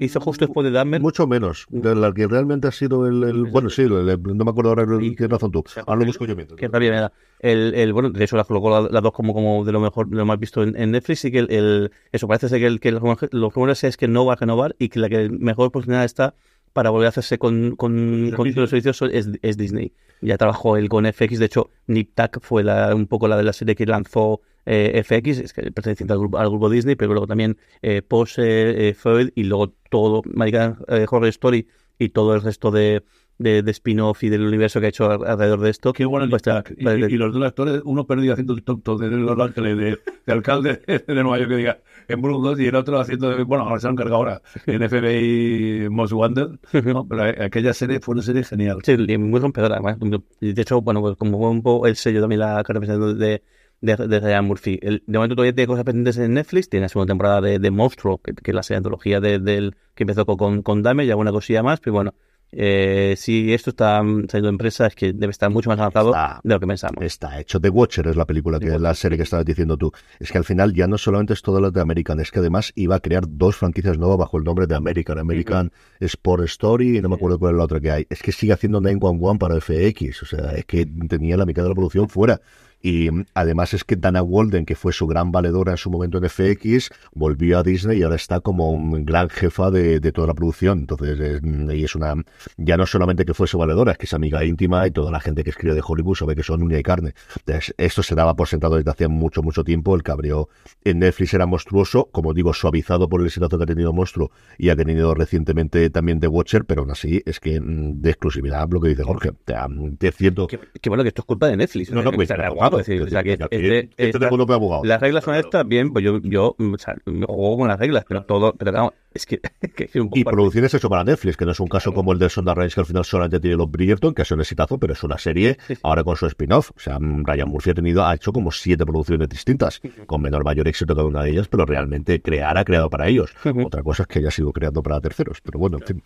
[0.00, 1.00] Hizo justo después de Dahmer.
[1.00, 1.66] Mucho menos.
[1.70, 3.22] De la que realmente ha sido el.
[3.24, 5.62] el- bueno, sí, el- el- no me acuerdo ahora el- qué razón tú.
[5.86, 6.58] Ahora lo busco yo mientras.
[6.58, 7.12] Qué rabia me da.
[7.40, 10.16] El, bueno, de eso las colocó la- las dos como, como de lo mejor, de
[10.16, 12.92] lo más visto en, en Netflix y que el, eso parece ser que, el, que
[12.92, 16.34] los, rumores- es que no va a renovar y que la que mejor oportunidad está
[16.72, 19.92] para volver a hacerse con, con, con los servicios es, es Disney.
[20.20, 23.42] Ya trabajó él con FX, de hecho, Nip Tuck fue la, un poco la de
[23.42, 27.12] la serie que lanzó eh, FX, es que perteneciente al grupo, al grupo Disney, pero
[27.12, 31.66] luego también eh, Pose, eh, Freud y luego todo American eh, Horror Story
[31.98, 33.02] y todo el resto de,
[33.42, 35.92] de, de spin-off y del universo que ha hecho al- alrededor de esto.
[35.92, 36.74] Qué bueno Pues, Jack.
[36.78, 40.80] Y, los dos actores, uno perdido haciendo el tonto de Los Ángeles, de, de alcalde
[40.86, 41.78] de Nueva York, que diga,
[42.08, 44.82] en Bruce 2, y el otro haciendo, de, bueno, ahora se han cargado ahora, en
[44.82, 46.12] FBI Most.
[46.12, 47.06] ¿no?
[47.08, 48.78] Pero aquella serie fue una serie genial.
[48.84, 49.76] Sí, muy rompedora.
[49.76, 49.98] además.
[50.40, 52.80] De hecho, bueno, pues como fue un poco el sello también la carta
[53.14, 53.42] de,
[53.80, 54.78] de, de Ryan Murphy.
[54.82, 56.68] El- de momento todavía tiene cosas pendientes en Netflix.
[56.68, 59.38] Tiene la segunda temporada de, de Monstruo, que, que es la serie de antología de-
[59.38, 61.80] del que empezó con, con Dame y alguna cosilla más.
[61.80, 62.14] Pero bueno,
[62.52, 66.10] eh, si esto está mm, saliendo de empresa, es que debe estar mucho más avanzado
[66.10, 67.02] Está- de lo que pensamos.
[67.02, 67.60] Está hecho.
[67.60, 69.90] The Watcher es la película, que la serie que estabas diciendo tú.
[70.20, 72.72] Es que al final ya no solamente es todo lo de American, es que además
[72.74, 75.18] iba a crear dos franquicias nuevas bajo el nombre de American.
[75.18, 78.06] American Sport Story y no me acuerdo cuál es la otra que hay.
[78.10, 80.22] Es que sigue haciendo 911 para FX.
[80.22, 82.40] O sea, es que tenía la mitad de la producción fuera.
[82.82, 86.18] Y mm, además es que Dana Walden, que fue su gran valedora en su momento
[86.18, 90.26] en FX, volvió a Disney y ahora está como un gran jefa de, de toda
[90.26, 90.80] la producción.
[90.80, 92.14] Entonces, es, mm, y es una,
[92.56, 95.20] ya no solamente que fue su valedora, es que es amiga íntima y toda la
[95.20, 97.14] gente que escribe de Hollywood sabe que son uña y carne.
[97.36, 99.94] Entonces, esto se daba por sentado desde hacía mucho, mucho tiempo.
[99.94, 100.48] El cabreo
[100.84, 104.70] en Netflix era monstruoso, como digo, suavizado por el exitazo que ha tenido Monstruo y
[104.70, 108.80] ha tenido recientemente también The Watcher, pero aún así es que mm, de exclusividad, lo
[108.80, 109.30] que dice Jorge.
[109.30, 110.46] Mm, te siento.
[110.46, 111.90] Que, que bueno, que esto es culpa de Netflix.
[111.90, 114.84] No, no, O pues, es decir, o sea, que este- este esta- tengo abogado.
[114.84, 118.04] Las reglas son estas, bien, pues yo, yo o sea, me juego con las reglas,
[118.08, 119.40] pero todo, pero claro, es que,
[119.76, 122.12] que es un poco Y producciones hecho para Netflix, que no es un caso como
[122.12, 124.40] el de Sonda Range, que al final solamente tiene los Bridgerton, que ha sido un
[124.42, 126.70] exitazo, pero es una serie ahora con su spin-off.
[126.76, 130.68] O sea, Ryan Murphy ha tenido, ha hecho como siete producciones distintas, con menor mayor
[130.68, 133.32] éxito cada una de ellas, pero realmente crear ha creado para ellos.
[133.64, 136.02] Otra cosa es que haya sido creando para terceros, pero bueno, en fin.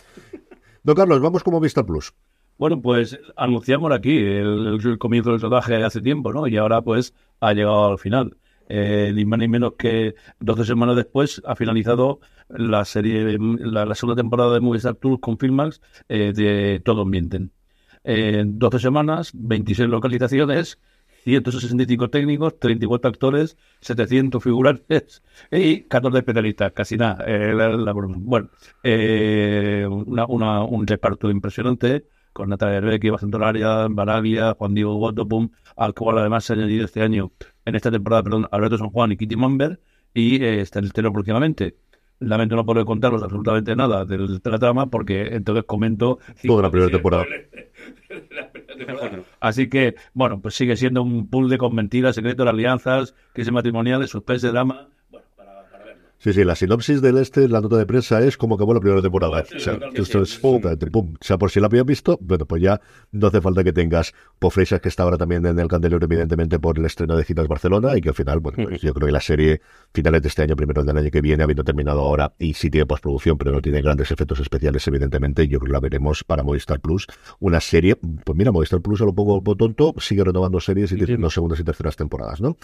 [0.83, 2.13] Don Carlos, vamos como Vista Plus.
[2.59, 6.47] Bueno, pues anunciamos aquí el, comienzo del rodaje hace tiempo, ¿no?
[6.47, 8.37] Y ahora pues ha llegado al final.
[8.69, 13.95] Eh, ni más ni menos que 12 semanas después ha finalizado la serie, la, la
[13.95, 17.53] segunda temporada de Movistar Tours con Filmax eh, de Todos Mienten.
[18.05, 20.79] Eh, 12 semanas, 26 localizaciones,
[21.25, 27.25] 165 técnicos, 34 actores, 700 figurantes y 14 especialistas, casi nada.
[27.27, 27.53] eh,
[28.19, 28.51] bueno,
[28.83, 35.49] eh, una, una- un reparto impresionante con Natalia Becky, Bastante Área, Barabia, Juan Diego Gotopum,
[35.77, 37.33] al cual además se ha añadido este año,
[37.65, 39.81] en esta temporada, perdón, Alberto San Juan y Kitty Mamber,
[40.13, 41.77] y eh, está en el telo próximamente.
[42.19, 46.19] Lamento no poder contaros absolutamente nada del- de la trama, porque entonces comento...
[46.47, 47.25] Toda la primera temporada.
[49.41, 54.11] Así que, bueno, pues sigue siendo un pool de con mentiras, secretos, alianzas, crisis matrimoniales,
[54.11, 54.89] suspense, drama.
[55.11, 56.06] Bueno, para, para verlo.
[56.19, 59.03] Sí, sí, la sinopsis del este, la nota de prensa es como acabó la primera
[59.03, 59.45] temporada.
[59.55, 61.15] O sea, esto es totalmente pum.
[61.21, 62.81] O sea, por si la habías visto, bueno, pues ya
[63.13, 66.59] no hace falta que tengas por Freixas, que está ahora también en el candelero, evidentemente,
[66.59, 69.13] por el estreno de Citas Barcelona, y que al final, bueno, pues yo creo que
[69.13, 69.61] la serie,
[69.93, 72.87] finales de este año, primero del año que viene, habiendo terminado ahora, y sí tiene
[72.87, 76.81] postproducción, pero no tiene grandes efectos especiales, evidentemente, yo creo que la veremos para Movistar
[76.81, 77.07] Plus.
[77.41, 81.31] Una serie, pues mira, Movistar Plus a lo poco, tonto, sigue renovando series y tiene
[81.31, 82.57] segundas y terceras temporadas, ¿no?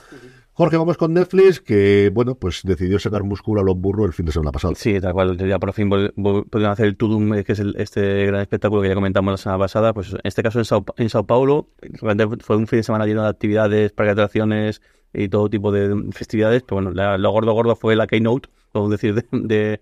[0.55, 4.27] Jorge, vamos con Netflix, que, bueno, pues decidió sacar músculo a los burros el fin
[4.27, 4.75] de semana pasado.
[4.77, 5.38] Sí, tal cual.
[5.38, 8.95] Ya por fin pudieron hacer el Tudum, que es el- este gran espectáculo que ya
[8.95, 9.95] comentamos la semana pasada.
[9.95, 13.07] Pues en este caso en Sao, en Sao Paulo, realmente fue un fin de semana
[13.07, 14.83] lleno de actividades, parques de atracciones,
[15.15, 16.62] y todo tipo de festividades.
[16.62, 19.81] Pero bueno, la- lo gordo gordo fue la keynote, podemos decir, de, de,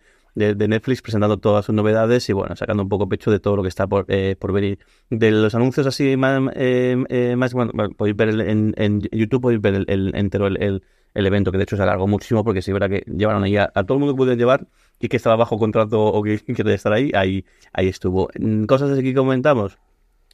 [0.55, 3.63] de- Netflix presentando todas sus novedades y bueno, sacando un poco pecho de todo lo
[3.63, 4.79] que está por, eh, por venir.
[5.11, 8.41] De los anuncios así más, eh, eh, más bueno, podéis ver el-
[8.77, 10.83] en, YouTube, podéis ver el, entero el, el-
[11.15, 13.71] el evento, que de hecho se alargó muchísimo porque sí, verdad que llevaron ahí a,
[13.75, 14.67] a todo el mundo que pudieron llevar
[15.01, 18.29] y que estaba bajo contrato o que quiere estar ahí, ahí, ahí estuvo.
[18.39, 19.79] Mm, Cosas así que comentamos.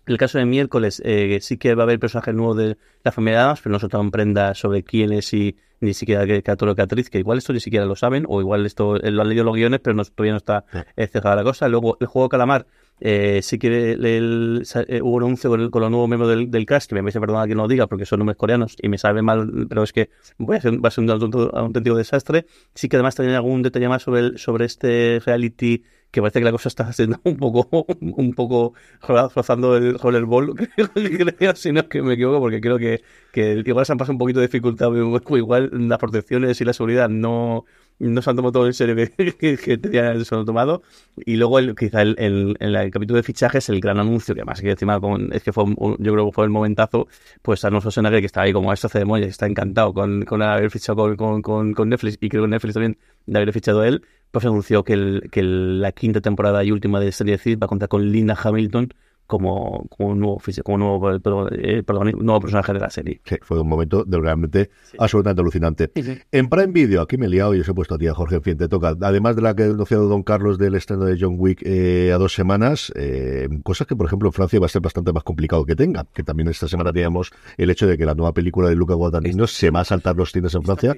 [0.06, 3.42] El caso de miércoles, eh, sí que va a haber personajes nuevos de la familia
[3.42, 6.82] Adams, pero no soltaron prendas sobre quién es y ni siquiera qué actor o qué
[6.82, 9.42] actriz, que igual esto ni siquiera lo saben, o igual esto eh, lo han leído
[9.44, 10.64] los guiones, pero no, todavía no está
[10.96, 11.68] eh, cerrada la cosa.
[11.68, 12.66] Luego, el juego Calamar,
[13.00, 16.30] eh, sí que el- el- eh, hubo un anuncio con, el- con los nuevos miembros
[16.30, 18.36] del, del cast, que me vais a perdonar que no lo diga porque son nombres
[18.38, 21.10] coreanos y me sabe mal, pero es que voy a ser, va a ser un,
[21.10, 22.46] auténtico- auténtico desastre.
[22.74, 25.82] Sí que además tenía algún detalle más sobre, el- sobre este reality
[26.16, 27.68] que parece que la cosa está siendo un poco,
[28.00, 30.54] un poco rozando el rollerball,
[31.36, 33.02] creo, si no es que me equivoco, porque creo que,
[33.32, 37.08] que igual se han pasado un poquito de dificultad, igual las protecciones y la seguridad
[37.08, 37.64] no,
[37.98, 40.82] no se han tomado todo en serio que, que, que tenían se han tomado.
[41.24, 44.40] Y luego el, quizá el, el, el, el capítulo de fichajes, el gran anuncio, que
[44.40, 45.00] además que encima
[45.32, 47.08] es que fue, un- yo creo que fue el momentazo,
[47.42, 50.70] pues Arnold Schwarzenegger, que está ahí como a esta ceremonia, está encantado con, con haber
[50.70, 54.02] fichado con, con, con, Netflix, y creo que Netflix también de haber fichado él,
[54.36, 57.68] pues anunció que, el, que la quinta temporada y última de Serie Cid va a
[57.68, 58.92] contar con Linda Hamilton
[59.26, 63.20] como, como un nuevo, como un nuevo, eh, un nuevo personaje de la serie.
[63.24, 65.90] Sí, fue un momento de realmente absolutamente alucinante.
[66.30, 68.36] En Prime Video, aquí me he liado y os he puesto a ti, a Jorge,
[68.36, 68.94] en fin, te toca.
[69.00, 72.18] Además de la que ha anunciado Don Carlos del estreno de John Wick eh, a
[72.18, 75.64] dos semanas, eh, cosas que, por ejemplo, en Francia va a ser bastante más complicado
[75.64, 76.06] que tenga.
[76.12, 79.46] Que también esta semana teníamos el hecho de que la nueva película de Luca Guadagnino
[79.46, 80.96] se va a saltar los cines en Francia.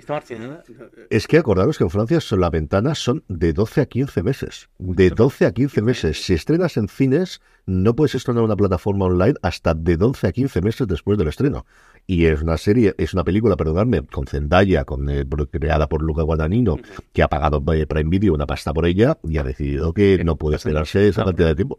[1.11, 4.69] Es que acordaros que en Francia son, las ventanas son de 12 a 15 meses.
[4.79, 6.23] De 12 a 15 meses.
[6.23, 10.63] Si estrenas en cines, no puedes estrenar una plataforma online hasta de 12 a 15
[10.63, 11.67] meses después del estreno.
[12.07, 16.23] Y es una serie, es una película, perdonadme, con Zendaya, con, eh, creada por Luca
[16.23, 16.79] Guadagnino,
[17.13, 20.37] que ha pagado eh, Prime Video una pasta por ella y ha decidido que no
[20.37, 21.79] puede esperarse esa cantidad de tiempo.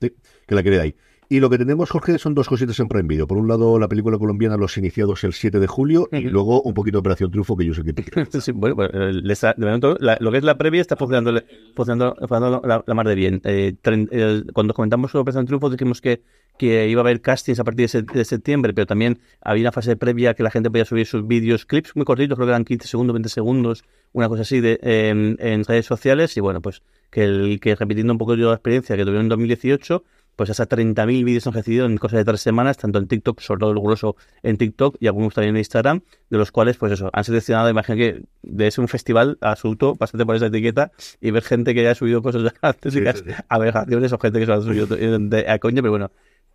[0.00, 0.14] Sí,
[0.46, 0.94] que la ahí.
[1.32, 3.26] Y lo que tenemos, Jorge, son dos cositas en Prime Video.
[3.26, 6.74] Por un lado, la película colombiana Los Iniciados el 7 de julio y luego un
[6.74, 8.28] poquito de Operación Triunfo que yo sé que quieres.
[8.44, 11.40] Sí, bueno, pues, eh, de momento, la- lo que es la previa está funcionando,
[11.74, 13.40] funcionando, funcionando la, la mar de bien.
[13.44, 16.20] Eh, eh, cuando comentamos sobre Operación Triunfo dijimos que,
[16.58, 19.72] que iba a haber castings a partir de, se- de septiembre, pero también había una
[19.72, 22.66] fase previa que la gente podía subir sus vídeos, clips muy cortitos, creo que eran
[22.66, 26.36] 15 segundos, 20 segundos, una cosa así de, en, en redes sociales.
[26.36, 29.28] Y bueno, pues que, el, que repitiendo un poco yo la experiencia que tuvieron en
[29.30, 30.04] 2018,
[30.36, 33.60] pues hasta 30.000 vídeos han recibido en cosa de tres semanas, tanto en TikTok, sobre
[33.60, 37.10] todo el grueso en TikTok y algunos también en Instagram, de los cuales, pues eso,
[37.12, 40.90] han seleccionado, imagino que de ser un festival absoluto, bastante por esa etiqueta,
[41.20, 43.32] y ver gente que haya subido cosas artísticas, sí, sí.
[43.48, 46.10] aberraciones o gente que se lo ha subido de- a coña, pero bueno.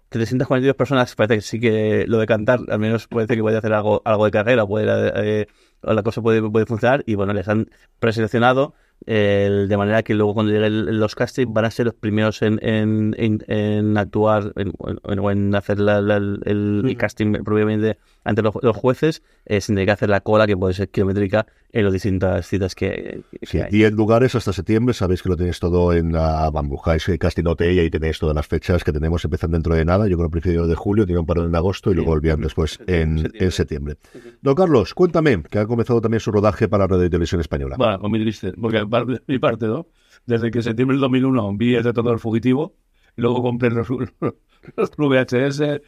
[0.09, 3.73] 342 personas, parece que sí que lo de cantar, al menos parece que puede hacer
[3.73, 5.47] algo, algo de carrera, puede, eh,
[5.81, 8.73] la cosa puede, puede funcionar, y bueno, les han preseleccionado
[9.05, 12.59] eh, de manera que luego cuando lleguen los castings van a ser los primeros en,
[12.61, 14.73] en, en, en actuar en,
[15.07, 19.61] en- o en hacer la- la- el, el casting propiamente ante los, los jueces eh,
[19.61, 23.21] sin tener que hacer la cola que puede ser kilométrica en las distintas citas que,
[23.39, 23.69] que Sí, hay.
[23.69, 27.79] 10 lugares hasta septiembre, sabéis que lo tenéis todo en la Bambujáis, Casting Hotel, y
[27.79, 30.41] ahí tenéis todas las fechas que tenemos, empiezan dentro de nada, yo creo que a
[30.41, 33.97] principios de julio, tiene un paro en agosto y luego volvían después en, en septiembre.
[34.41, 37.75] Don Carlos, cuéntame, que ha comenzado también su rodaje para Radio y Televisión Española.
[37.77, 38.85] Bueno, pues muy triste, porque
[39.27, 39.87] mi parte, ¿no?
[40.25, 42.75] Desde que septiembre del 2001 vi el retorno del fugitivo,
[43.15, 45.81] luego compré los, los VHS,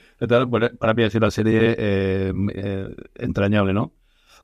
[0.80, 3.94] para mí ha sido una serie eh, eh, entrañable, ¿no?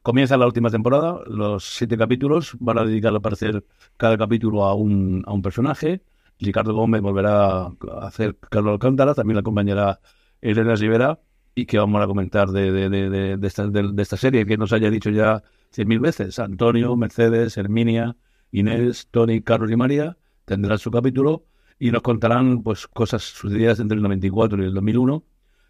[0.01, 3.65] Comienza la última temporada, los siete capítulos, van a dedicar al parecer
[3.97, 6.03] cada capítulo a un, a un personaje.
[6.39, 9.99] Ricardo Gómez volverá a hacer Carlos Alcántara, también la acompañará
[10.41, 11.19] Elena Rivera,
[11.55, 14.89] y que vamos a comentar de, de, de, de- esta, esta serie, que nos haya
[14.91, 15.41] dicho ya
[15.71, 16.37] cien mil veces.
[16.39, 18.15] Antonio, Mercedes, Herminia,
[18.59, 21.45] Inés, Tony, Carlos y María tendrán su capítulo
[21.77, 25.23] y nos contarán pues cosas sucedidas entre el 94 y el 2001,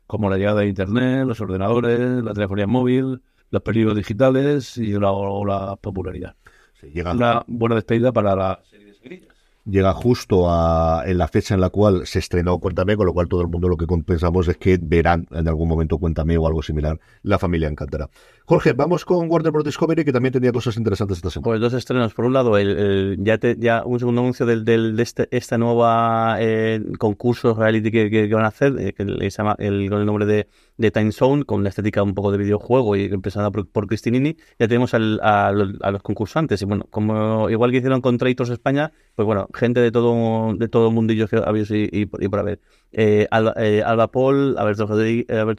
[0.06, 5.12] como la llegada de Internet, los ordenadores, la telefonía móvil, los peligros digitales y la,
[5.12, 6.36] o la popularidad.
[6.80, 9.35] Sí, Una buena despedida para la serie de Sevilla.
[9.66, 13.28] Llega justo a, en la fecha en la cual se estrenó Cuéntame, con lo cual
[13.28, 16.62] todo el mundo lo que pensamos es que verán en algún momento Cuéntame o algo
[16.62, 18.10] similar, La Familia Encantará.
[18.46, 19.66] Jorge, vamos con Warner Bros.
[19.66, 21.46] Discovery, que también tenía cosas interesantes esta semana.
[21.46, 22.14] Pues dos estrenos.
[22.14, 25.28] Por un lado, el, el- ya, te- ya un segundo anuncio del, del- de este,
[25.32, 29.90] esta nueva eh, concurso reality que, que- van a hacer, eh, que se llama el,
[29.90, 33.06] con el nombre de de Time Zone, con la estética un poco de videojuego y
[33.06, 36.62] empezada por, por Cristinini, ya tenemos al- a, a los concursantes.
[36.62, 40.68] Y bueno, como igual que hicieron con Traitors España, pues bueno, gente de todo de
[40.68, 42.60] todo mundillo que había y, y, y por haber.
[42.92, 44.86] Eh, Alba, eh, Paul, Alberto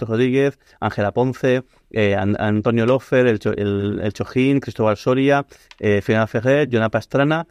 [0.07, 5.47] Rodríguez, Ángela Ponce, eh, An- Antonio Lofer, el, el, el Chojín, Cristóbal Soria,
[5.79, 7.47] eh, Fiona Ferrer, Jonah Pastrana,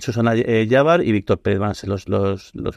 [0.00, 2.76] Susana eh, Yavar y Víctor Pérez van los, los, los,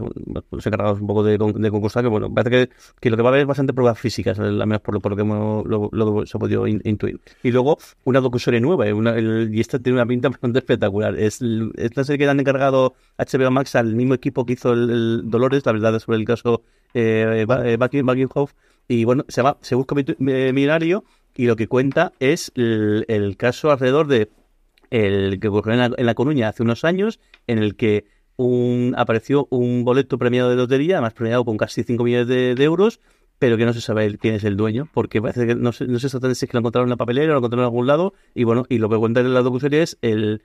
[0.52, 3.30] los encargados un poco de, de concursar, que bueno, parece que, que lo que va
[3.30, 5.90] a haber es bastante pruebas físicas, al menos por lo, por lo que hemos, lo,
[5.92, 7.20] lo se ha podido in- intuir.
[7.44, 11.18] Y luego una docuserie nueva, eh, el- y esta tiene una pinta bastante espectacular.
[11.20, 14.74] Es, es la serie que le han encargado HBO Max al mismo equipo que hizo
[14.74, 16.62] el, Dolores, la verdad, sobre el caso
[16.94, 18.54] eh, eh, Bucking- Buckinghoff,
[18.88, 21.04] y bueno, se llama Se busca mi- millonario,
[21.36, 24.30] y lo que cuenta es el caso alrededor de
[24.96, 28.94] el que ocurrió en la, en La Coruña hace unos años, en el que un,
[28.98, 33.00] apareció un boleto premiado de lotería, además premiado con casi 5 millones de, euros,
[33.40, 36.00] pero que no se sabe quién es el dueño, porque parece que no se, no
[36.00, 37.88] se exactamente si es que lo encontraron en la papelera o lo encontraron en algún
[37.88, 40.42] lado, y bueno, y lo que cuenta en la docuserie es el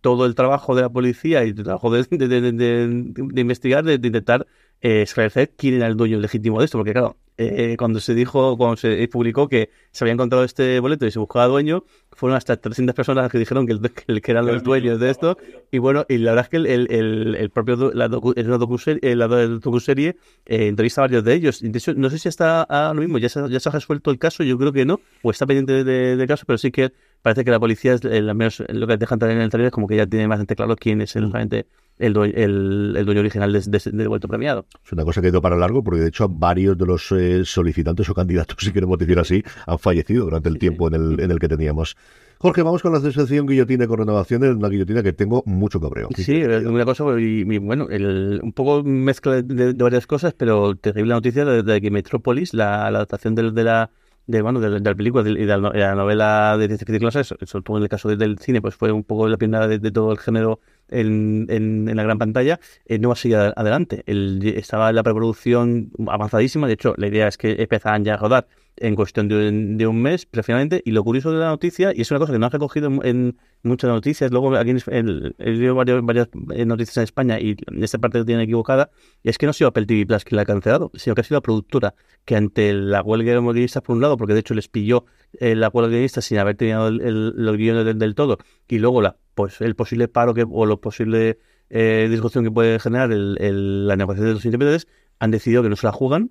[0.00, 3.94] todo el trabajo de la policía y el trabajo de, de, de- de- investigar, de
[3.94, 4.46] intentar
[4.80, 8.56] eh, esclarecer quién era el dueño legítimo de esto, porque claro, eh, cuando se dijo,
[8.56, 12.56] cuando se publicó que se había encontrado este boleto y se buscaba dueño, fueron hasta
[12.56, 15.38] 300 personas las que dijeron que, el- que, el- que eran los dueños de esto,
[15.70, 18.58] y bueno, y la verdad es que el, el, el- el propio, la, docu, una
[18.58, 22.28] docuserie, eh, la docuserie eh, entrevista a varios de ellos, de hecho, no sé si
[22.28, 24.84] está ahora mismo, ya se, ha- ya se ha resuelto el caso, yo creo que
[24.84, 28.04] no, o está pendiente de- de- caso, pero sí que parece que la policía, es,
[28.04, 30.26] eh, al menos lo que dejan también en el trailer, es como que ya tiene
[30.26, 31.66] bastante claro quién es el, realmente
[31.98, 34.66] el, due- el, el dueño original de- de- vuelto premiado.
[34.84, 37.42] Es una cosa que ha ido para largo, porque de hecho varios de los eh,
[37.44, 41.30] solicitantes o candidatos, si queremos decir así, han fallecido durante el tiempo en el, en
[41.30, 41.96] el que teníamos.
[42.40, 46.08] Jorge, vamos con la sección guillotina con renovaciones, una guillotina que tengo mucho cabreo.
[46.14, 50.34] Sí, es una cosa, y, y, bueno, el, un poco mezcla de, de varias cosas,
[50.34, 53.90] pero terrible noticia de, de que Metrópolis, la, la adaptación de, de la
[54.28, 57.82] de, bueno, de, la película y de, la, novela de ciencia ficción sobre todo en
[57.82, 60.60] el caso de- del cine, pues fue un poco la de, de todo el género
[60.90, 64.02] en, en, en la gran pantalla, eh, no va a seguir ad- adelante.
[64.06, 68.46] El- estaba la preproducción avanzadísima, de hecho, la idea es que empezaban ya a rodar
[68.80, 72.00] en cuestión de, un- de un mes, precisamente, y lo curioso de la noticia, y
[72.02, 76.04] es una cosa que no han recogido en, muchas noticias, luego aquí he leído varios-
[76.04, 78.90] varias eh, noticias en España y en esta parte lo tienen equivocada,
[79.24, 81.24] es que no ha sido Apple TV Plus quien la ha cancelado, sino que ha
[81.24, 84.54] sido la productora, que ante la huelga de guionistas, por un lado, porque de hecho
[84.54, 85.06] les pilló
[85.40, 88.38] eh, la huelga de guionistas sin haber terminado el, el- los guiones del, todo,
[88.68, 91.38] y luego la, pues el posible paro que, o lo posible
[91.70, 94.86] eh, discusión que puede generar el, la negociación de los intérpretes,
[95.18, 96.30] han decidido que no se la jugan,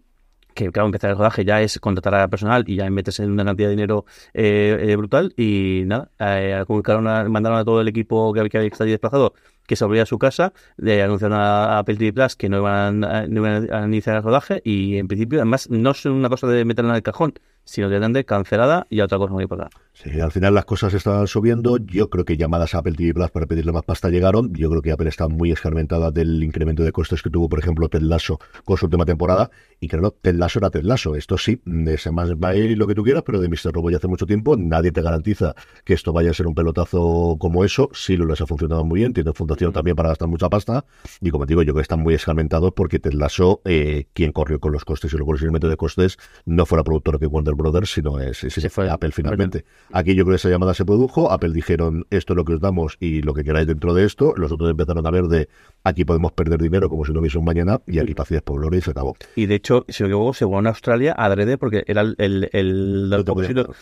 [0.57, 3.45] que claro, empezar el rodaje ya es contratar a personal y ya meterse en una
[3.45, 8.33] cantidad de dinero eh, eh, brutal y nada, eh, a- mandaron a todo el equipo
[8.33, 9.33] que, que había que estar ahí desplazado
[9.65, 13.03] que se volvía a su casa, le anunciaron a, Apple TV Plus que no iban,
[13.03, 16.63] a, iban a iniciar el rodaje y en principio además no es una cosa de
[16.65, 17.33] meterla en el cajón,
[17.65, 19.75] sino directamente cancelada y a otra cosa muy importante.
[20.03, 21.77] Sí, al final las cosas estaban subiendo.
[21.77, 24.53] Yo creo que llamadas a Apple TV Plus para pedirle más pasta llegaron.
[24.53, 27.89] Yo creo que Apple está muy escarmentada del incremento de costes que tuvo, por ejemplo,
[27.89, 29.49] Ted Lasso con su última temporada.
[29.79, 31.15] Y claro, Ted Lasso era Ted Lasso.
[31.15, 33.71] Esto sí, de más va a ir lo que tú quieras, pero de Mr.
[33.73, 34.55] Robot ya hace mucho tiempo.
[34.55, 37.89] Nadie te garantiza que esto vaya a ser un pelotazo como eso.
[37.91, 39.13] Sí, lo les ha funcionado muy bien.
[39.13, 40.85] Tiene fundación también para gastar mucha pasta.
[41.21, 44.31] Y como te digo, yo creo que están muy escarmentados porque Ted Lasso, eh, quien
[44.31, 47.25] corrió con los costes y luego el incremento de costes, no fue la productora que
[47.25, 48.87] Warner Brothers, sino es, es- fue.
[48.91, 49.65] Apple finalmente.
[50.15, 52.97] Yo creo que esa llamada se produjo, Apple dijeron esto es lo que os damos
[52.99, 55.47] y lo que queráis dentro de esto, los otros empezaron a ver de
[55.83, 58.79] aquí podemos perder dinero como si no hubiese un mañana y aquí paciencia por gloria
[58.79, 59.15] y se acabó.
[59.35, 62.15] Y de hecho, si no me equivoco, se jugó en Australia adrede porque era el,
[62.17, 62.49] el,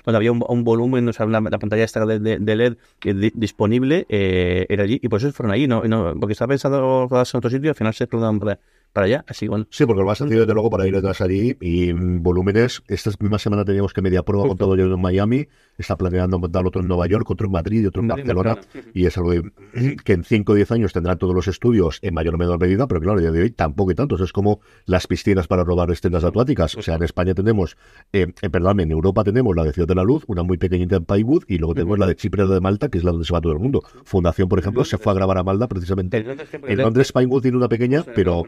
[0.06, 4.06] donde había un, un volumen, o sea, la, la pantalla esta de, LED di- disponible
[4.10, 7.40] eh, era allí y por eso fueron allí, no, no porque estaba pensando rodarse en
[7.40, 8.04] otro sitio y al final se
[8.40, 8.60] para,
[8.96, 9.68] para allá, así bueno.
[9.72, 13.12] Sí, porque lo más sencillo desde luego para ir detrás allí y mm, volúmenes, esta
[13.20, 16.80] misma semana teníamos que media prueba con todo ello en Miami, está planeando montar otro
[16.80, 18.92] en Nueva York, otro en Madrid y otro en Madrid y Barcelona, Barcelona.
[18.94, 22.14] y es algo que, que en 5 o 10 años tendrán todos los estudios en
[22.14, 24.62] mayor o menor medida, pero claro, a día de hoy tampoco hay tantos, es como
[24.86, 27.76] las piscinas para robar escenas acuáticas, o sea, en España tenemos,
[28.14, 30.96] eh, eh, perdón, en Europa tenemos la de Ciudad de la Luz, una muy pequeñita
[30.96, 33.34] en Paiwood, y luego tenemos la de Chipre de Malta, que es la donde se
[33.34, 33.84] va todo el mundo.
[34.06, 36.26] Fundación, por ejemplo, se fue a grabar a Malta precisamente.
[36.66, 38.46] En Londres Pinewood tiene una pequeña, pero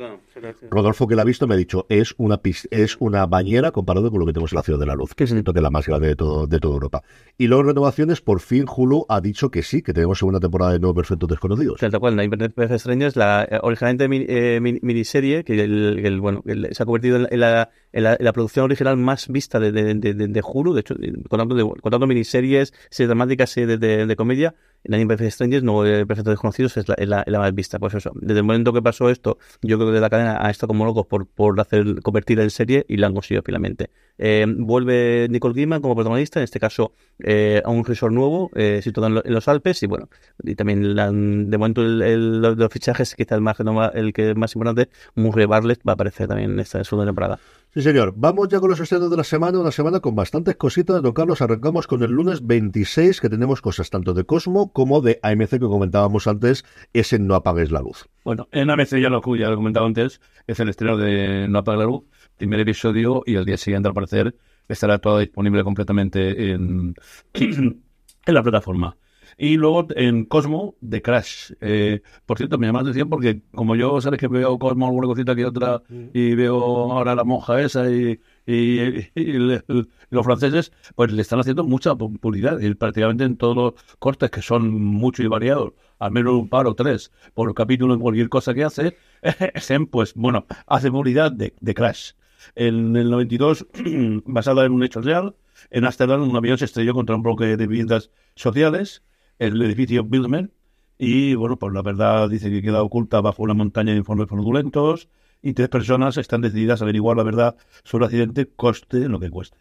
[0.70, 2.40] Rodolfo que la ha visto me ha dicho es una
[2.72, 5.24] es una bañera comparado con lo que tenemos en la Ciudad de la Luz, que
[5.26, 7.04] es el que es la más grande de todo de toda Europa.
[7.38, 10.80] Y luego renovaciones, por fin Hulu ha dicho que sí, que tenemos segunda temporada de
[10.80, 11.80] Nuevos Perfectos Desconocidos.
[11.80, 16.06] Tal cual, la Internet Peces Extrañas, la eh, originalmente mini- eh, mini- miniserie, que el,
[16.06, 19.94] el, bueno, el- se ha convertido en la, la, producción original más vista de, de,
[19.96, 20.96] de, de Hulu, de hecho,
[21.30, 26.06] contando, de, contando miniseries, series dramáticas, series de, comedia, en Anime Perfect Strangers, no eh,
[26.06, 27.80] Perfectos Desconocidos, es la, más vista.
[27.80, 30.70] Pues eso, desde el momento que pasó esto, yo creo que la cadena ha estado
[30.70, 33.90] como locos por, por hacer, convertir en serie y la han conseguido finalmente.
[34.18, 38.82] Eh, vuelve Nicole Kidman como protagonista, en este caso eh, a un resort nuevo, eh,
[38.84, 40.10] situado en, los Alpes, y bueno,
[40.44, 43.58] y también la, de momento el, el, los fichajes, quizá el más,
[43.94, 47.40] el que más importante, Murray Bartlett va a aparecer también en esta segunda temporada.
[47.74, 48.14] Sí, señor.
[48.16, 51.02] Vamos ya con los estrenos de la semana, una semana con bastantes cositas.
[51.02, 55.20] Don Carlos, arrancamos con el lunes 26, que tenemos cosas tanto de Cosmo como de
[55.22, 58.08] AMC que comentábamos antes, ese No apagues la luz.
[58.24, 61.60] Bueno, en AMC ya lo, ya lo he comentado antes, es el estreno de No
[61.60, 62.04] apagues la luz,
[62.38, 64.36] primer episodio, y al día siguiente, al parecer,
[64.68, 66.96] estará todo disponible completamente en,
[67.34, 67.84] en
[68.26, 68.98] la plataforma.
[69.40, 71.52] Y luego en Cosmo, de Crash.
[71.62, 75.08] Eh, por cierto, me llama la atención porque como yo, sabes que veo Cosmo alguna
[75.08, 75.84] cosita que otra
[76.14, 76.58] y veo
[76.92, 79.64] ahora la monja esa y, y, y, y le,
[80.10, 84.42] los franceses, pues le están haciendo mucha publicidad y prácticamente en todos los cortes que
[84.42, 88.56] son muchos y variados, al menos un par o tres por capítulo en cualquier cosa
[88.56, 88.98] que hace,
[89.92, 92.14] pues bueno, hace publicidad de, de Crash.
[92.56, 93.68] En el 92,
[94.26, 95.36] basada en un hecho real,
[95.70, 99.04] en Ámsterdam un avión se estrelló contra un bloque de viviendas sociales
[99.40, 100.52] el edificio Bilderman
[100.98, 105.10] y bueno, pues la verdad dice que queda oculta bajo una montaña de informes fraudulentos
[105.42, 109.30] y tres personas están decididas a averiguar la verdad sobre el accidente, coste lo que
[109.30, 109.58] cueste.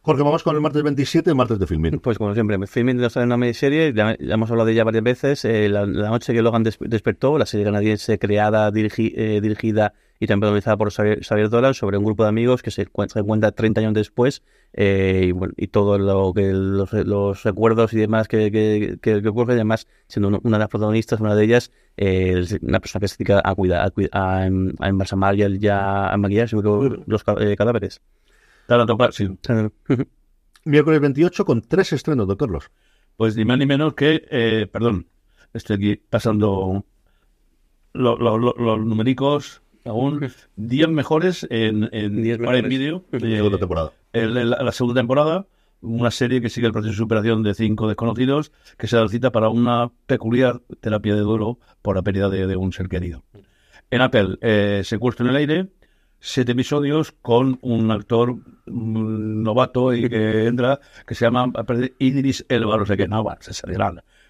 [0.00, 1.98] Jorge, vamos con el martes 27, martes de Filmin.
[1.98, 5.02] Pues como siempre, Filmin nos trae una miniserie, ya, ya, hemos hablado de ella varias
[5.02, 9.40] veces, eh, la, la, noche que Logan des despertó, la serie canadiense creada, dirigi eh,
[9.40, 12.82] dirigida y también protagonizada por Xavier, Xavier Dolan sobre un grupo de amigos que se
[12.82, 14.42] encuentra 30 años después
[14.76, 19.22] eh, y, bueno, y todo lo que los, los recuerdos y demás que, que, que,
[19.22, 23.08] que ocurre, además siendo una de las protagonistas, una de ellas, eh, una persona que
[23.08, 28.00] se dedica a cuidar, a, a, a embalsamar y a, a maquillar los eh, cadáveres.
[28.66, 29.28] Claro, tocar, sí.
[30.64, 32.70] Miércoles 28 con tres estrenos, doctor Carlos.
[33.16, 35.06] Pues ni más ni menos que, eh, perdón,
[35.52, 36.84] estoy aquí pasando
[37.92, 42.68] los lo, lo, lo, numéricos aún 10 mejores en, en Diez mejores.
[42.68, 43.04] Video.
[43.10, 43.92] La segunda temporada.
[44.12, 45.46] la segunda temporada,
[45.80, 49.30] una serie que sigue el proceso de superación de cinco desconocidos que se da cita
[49.30, 53.22] para una peculiar terapia de duelo por la pérdida de, de un ser querido.
[53.90, 55.68] En Apple, eh, Secuestro en el aire,
[56.18, 58.34] siete episodios con un actor
[58.66, 61.52] mm, novato y que entra, que se llama
[61.98, 63.52] Idris Elba, no sé qué, no, bueno, se.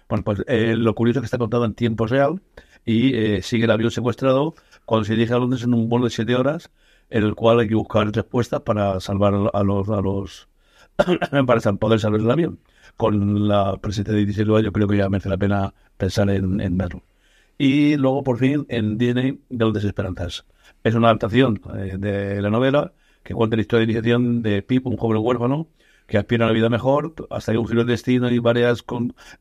[0.07, 2.41] Bueno, pues eh, lo curioso es que está contado en tiempo real
[2.85, 4.55] y eh, sigue el avión secuestrado
[4.85, 6.71] cuando se dirige a Londres en un vuelo de siete horas,
[7.09, 10.47] en el cual hay que buscar respuestas para salvar a los, a los
[11.47, 12.59] para poder salvar el avión.
[12.97, 16.61] Con la presencia de Idris Elba yo creo que ya merece la pena pensar en,
[16.61, 17.03] en verlo.
[17.57, 20.45] Y luego, por fin, en DNA de las Desesperanzas.
[20.83, 24.85] Es una adaptación eh, de la novela que cuenta la historia de iniciación de Pip,
[24.87, 25.67] un joven huérfano
[26.07, 28.83] que aspira a una vida mejor, hasta que un giro de destino y varias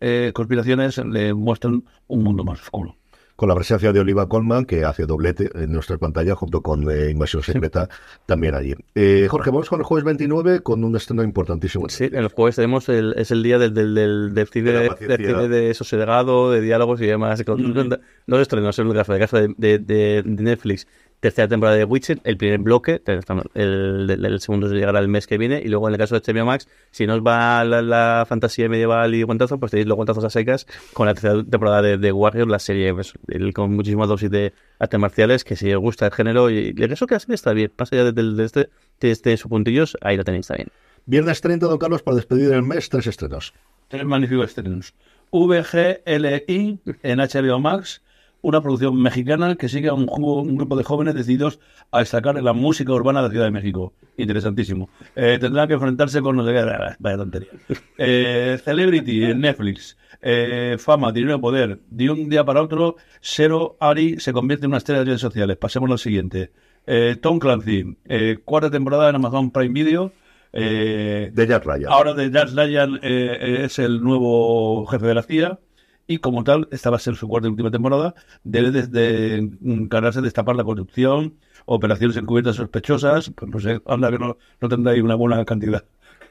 [0.01, 2.97] eh, conspiraciones le muestran un mundo más oscuro.
[3.37, 7.11] Con la presencia de Oliva Colman, que hace doblete en nuestra pantalla junto con eh,
[7.11, 8.19] Invasión Secreta sí.
[8.27, 8.75] también allí.
[8.95, 11.89] Eh, Jorge, vamos con el jueves 29 con un estreno importantísimo.
[11.89, 15.17] Sí, en los jueves tenemos el, es el día del, del, del, del cine, de,
[15.17, 17.41] cine de sosegado, de diálogos y demás.
[17.41, 18.01] Mm -hmm.
[18.27, 20.87] Dos estrenos, en el caso, el caso de, de, de Netflix
[21.25, 25.39] tercera temporada de Witcher, el primer bloque, el, el, el, segundo llegará el mes que
[25.39, 28.27] viene, y luego en el caso de HBO Max, si no os va la, la
[28.29, 31.97] fantasía medieval y guantazos, pues tenéis los guantazos a secas con la tercera temporada de,
[31.97, 35.81] de Warrior, la serie pues, el, con muchísimas dosis de artes marciales, que si os
[35.81, 38.23] gusta el género, y el resto que la serie está bien, más allá de, de,
[38.35, 38.69] de este,
[39.01, 40.69] de este sus puntillos, ahí lo tenéis, está bien.
[41.07, 43.55] Viernes 30, don Carlos, para despedir el mes, tres estrenos.
[43.89, 44.95] Tres magníficos estrenos.
[45.33, 48.03] VGLI en HBO Max,
[48.45, 52.45] una producción mexicana que sigue a un, un, grupo de jóvenes decididos a destacar en
[52.45, 53.95] la música urbana de la Ciudad de México.
[54.19, 54.91] Interesantísimo.
[55.17, 56.37] Eh, tendrán que enfrentarse con...
[56.37, 57.49] Vaya tontería.
[57.97, 59.97] Eh, Celebrity en Netflix.
[60.21, 61.81] Eh, fama, dinero, poder.
[61.89, 65.57] De un día para otro, Zero Ari se convierte en una estrella de redes sociales.
[65.57, 66.53] Pasemos al siguiente.
[66.87, 70.13] Eh, Tom Clancy, eh, cuarta temporada en Amazon Prime Video.
[70.53, 71.91] Eh, de Jack Ryan.
[71.91, 75.59] Ahora de Jack Ryan eh, es el nuevo jefe de la CIA
[76.07, 80.21] y como tal, esta va a ser su cuarta y última temporada, debe desde encargarse
[80.21, 84.95] de destapar la corrupción, operaciones encubiertas sospechosas, pues no sé, anda que no, no tendrá
[85.03, 85.85] una buena cantidad.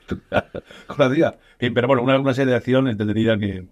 [1.60, 3.66] Pero bueno, una, una, serie de acción entretenida que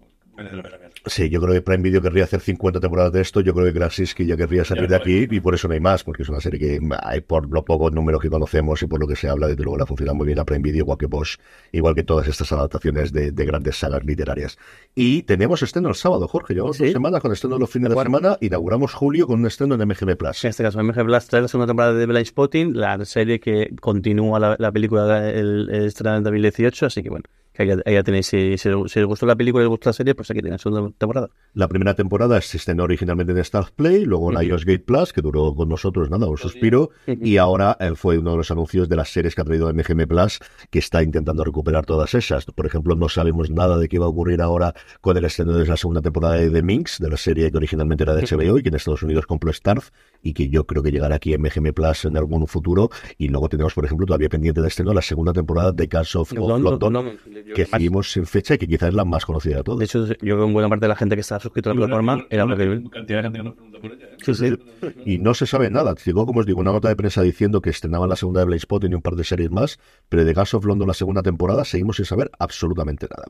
[1.04, 3.40] Sí, yo creo que Prime Video querría hacer 50 temporadas de esto.
[3.40, 6.04] Yo creo que Krasinski ya querría salir de aquí y por eso no hay más,
[6.04, 9.08] porque es una serie que hay por los pocos números que conocemos y por lo
[9.08, 11.38] que se habla, desde luego la funciona muy bien a Prime Video, igual que Bosch,
[11.72, 14.56] igual que todas estas adaptaciones de, de grandes sagas literarias.
[14.94, 16.54] Y tenemos estreno el sábado, Jorge.
[16.54, 16.84] Llevamos Sí.
[16.84, 18.38] dos semanas con estreno los fines de semana.
[18.40, 20.44] Inauguramos julio con un estreno en MGM Plus.
[20.44, 23.74] En este caso, MG Blast trae la segunda temporada de Blind Spotting, la serie que
[23.80, 27.82] continúa la, la película el, el estreno en 2018, así que bueno, que ahí, ya-
[27.84, 30.14] ahí ya tenéis, si, si, si os gustó la película y os gustó la serie,
[30.14, 31.28] pues aquí tenéis la segunda temporada.
[31.54, 35.20] La primera temporada se estrenó originalmente en Star Play, luego en iOS Gate Plus, que
[35.20, 38.96] duró con nosotros nada, un suspiro, y ahora eh, fue uno de los anuncios de
[38.96, 40.38] las series que ha traído MGM Plus,
[40.70, 42.44] que está intentando recuperar todas esas.
[42.46, 45.66] Por ejemplo, no sabemos nada de qué va a ocurrir ahora con el estreno de
[45.66, 48.62] la segunda temporada de The Minx, de la serie que originalmente era de HBO y
[48.62, 49.92] que en Estados Unidos compró Starz,
[50.22, 52.90] y que yo creo que llegará aquí en MGM Plus en algún futuro.
[53.18, 56.32] Y luego tenemos, por ejemplo, todavía pendiente de estreno la segunda temporada de Cars of,
[56.32, 57.16] London- London, London,
[57.54, 59.78] que seguimos sin fecha y que quizás es la más conocida de todas.
[59.80, 61.78] De hecho, yo creo que buena parte de la gente que está suscrito a la
[61.80, 62.82] plataforma era lo que...
[62.90, 64.04] Cantidad de gente que nos pregunta por ella.
[64.06, 64.16] ¿eh?
[64.24, 64.56] Sí, sí.
[65.04, 65.94] Y no se sabe nada.
[66.04, 68.60] Llegó, como os digo, una nota de prensa diciendo que estrenaban la segunda de Blaze
[68.62, 71.64] Spotting y un par de series más, pero de Gas of London la segunda temporada
[71.64, 73.24] seguimos sin saber absolutamente nada.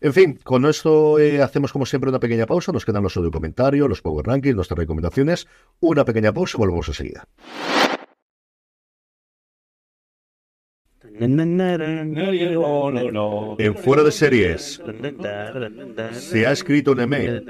[0.00, 2.72] En fin, con esto eh, hacemos como siempre una pequeña pausa.
[2.72, 5.46] Nos quedan los audio comentarios, los Power Rankings, nuestras recomendaciones.
[5.80, 7.24] Una pequeña pausa y volvemos enseguida.
[13.58, 14.80] En Fuera de Series
[16.12, 17.44] se ha escrito un email.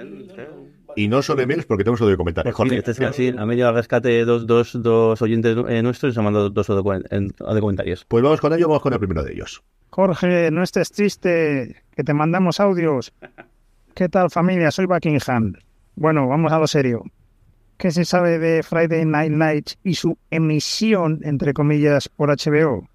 [0.96, 2.54] Y no son emails porque tenemos audio comentarios.
[2.54, 6.14] Jorge, este es así, ha venido al rescate dos, dos, dos oyentes eh, nuestros y
[6.14, 8.04] se han mandado dos audio comentarios.
[8.08, 9.62] Pues vamos con ello, vamos con el primero de ellos.
[9.90, 13.12] Jorge, no estés triste, que te mandamos audios.
[13.94, 14.70] ¿Qué tal familia?
[14.70, 15.54] Soy Buckingham.
[15.94, 17.04] Bueno, vamos a lo serio.
[17.78, 22.88] ¿Qué se sabe de Friday Night Lights y su emisión, entre comillas, por HBO?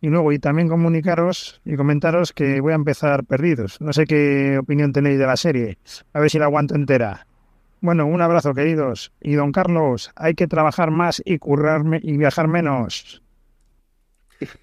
[0.00, 3.80] Y luego, y también comunicaros y comentaros que voy a empezar perdidos.
[3.80, 5.78] No sé qué opinión tenéis de la serie.
[6.12, 7.24] A ver si la aguanto entera.
[7.80, 9.12] Bueno, un abrazo, queridos.
[9.20, 13.22] Y don Carlos, hay que trabajar más y currarme y viajar menos.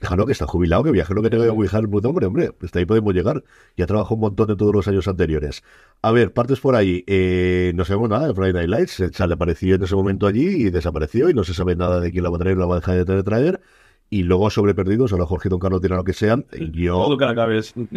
[0.01, 2.51] Déjalo que está jubilado, que viaje lo que tenga que viajar hombre, hombre.
[2.63, 3.43] Hasta ahí podemos llegar.
[3.75, 5.63] Ya trabajó un montón de todos los años anteriores.
[6.01, 7.03] A ver, partes por ahí.
[7.07, 9.11] Eh, no sabemos nada de Friday Night Lights.
[9.15, 12.11] Se le apareció en ese momento allí y desapareció y no se sabe nada de
[12.11, 13.61] quién la va a traer o la va a dejar de traer.
[14.09, 16.45] Y luego sobre perdidos, ahora Jorge Don Carlos tienen lo que sean.
[16.71, 17.73] Yo, Todo que la cabeza.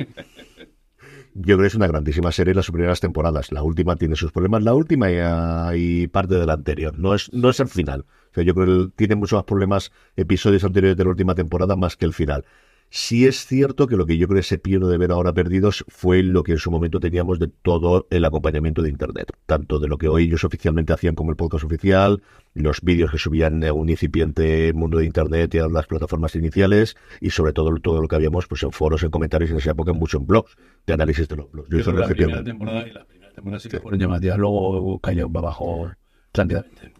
[1.35, 3.53] yo creo que es una grandísima serie las primeras temporadas.
[3.53, 6.99] La última tiene sus problemas, la última y, y parte de la anterior.
[6.99, 8.05] No es, no es el final.
[8.31, 11.77] O sea, yo creo que tiene muchos más problemas episodios anteriores de la última temporada
[11.77, 12.45] más que el final.
[12.93, 15.85] Sí es cierto que lo que yo creo que se pierde de ver ahora perdidos
[15.87, 19.87] fue lo que en su momento teníamos de todo el acompañamiento de Internet, tanto de
[19.87, 22.21] lo que hoy ellos oficialmente hacían como el podcast oficial,
[22.53, 26.97] los vídeos que subían a un incipiente mundo de Internet y a las plataformas iniciales,
[27.21, 29.93] y sobre todo todo lo que habíamos pues en foros, en comentarios en esa época,
[29.93, 31.69] mucho en blogs, de análisis de los blogs.
[31.71, 34.37] Yo que la primera temporada y la primera temporada sí que fueron llamativas.
[34.37, 35.93] Luego cayó abajo
[36.35, 36.93] rápidamente.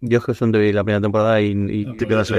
[0.00, 1.50] Yo es que son de la primera temporada y...
[1.50, 2.30] y Te quedas.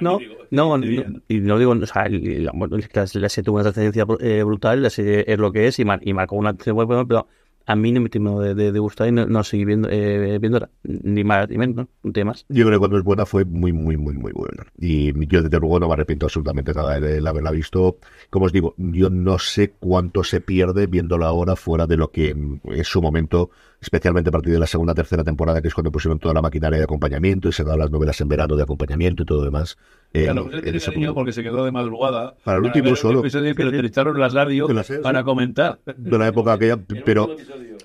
[0.00, 0.18] No,
[0.50, 0.86] no, no,
[1.28, 2.66] y no digo, o sea, la, la,
[3.14, 6.00] la serie tuvo una trascendencia eh, brutal, la serie es lo que es y, mar-
[6.02, 7.26] y marcó una pero
[7.66, 10.38] a mí no me terminó de, de, de gustar y no, no seguí viendo, eh,
[10.40, 11.88] viéndola, ni más ni menos, ¿no?
[12.02, 12.44] Un tema más.
[12.48, 14.66] Yo creo que cuando es buena fue muy, muy, muy, muy buena.
[14.78, 17.98] Y yo desde luego no me arrepiento absolutamente nada de haberla visto.
[18.30, 22.30] Como os digo, yo no sé cuánto se pierde viéndola ahora fuera de lo que
[22.30, 23.50] en su momento,
[23.80, 26.78] especialmente a partir de la segunda tercera temporada, que es cuando pusieron toda la maquinaria
[26.78, 29.78] de acompañamiento y se daban las novelas en verano de acompañamiento y todo lo demás.
[30.12, 31.14] Eh, Claro, él en ese punto.
[31.14, 32.34] porque se quedó de madrugada.
[32.44, 33.20] Para el último ver solo.
[33.20, 35.78] episodio que en las serie, para comentar.
[35.96, 37.36] de la época aquella, pero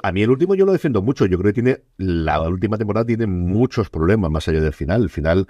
[0.06, 1.26] a mí el último yo lo defiendo mucho.
[1.26, 5.02] Yo creo que tiene la última temporada tiene muchos problemas más allá del final.
[5.02, 5.48] El final,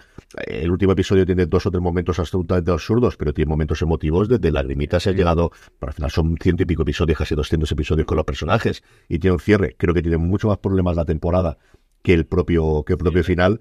[0.48, 4.54] el último episodio tiene dos o tres momentos absolutamente absurdos, pero tiene momentos emotivos desde
[4.54, 5.04] lagrimitas.
[5.04, 8.16] Se ha llegado, para el final son ciento y pico episodios, casi 200 episodios con
[8.16, 9.76] los personajes y tiene un cierre.
[9.78, 11.58] Creo que tiene mucho más problemas la temporada
[12.02, 13.60] que el propio que el propio final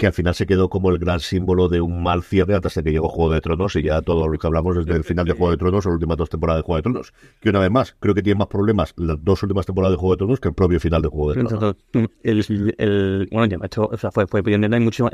[0.00, 2.90] que al final se quedó como el gran símbolo de un mal cierre hasta que
[2.90, 5.50] llegó Juego de Tronos y ya todo lo que hablamos desde el final de Juego
[5.50, 7.12] de Tronos o las últimas dos temporadas de Juego de Tronos.
[7.40, 10.14] Que una vez más, creo que tiene más problemas las dos últimas temporadas de Juego
[10.14, 11.76] de Tronos que el propio final de Juego de Tronos.
[12.22, 15.08] El, el- bueno, ya, hecho, o sea, fue, fue pionera en mucho-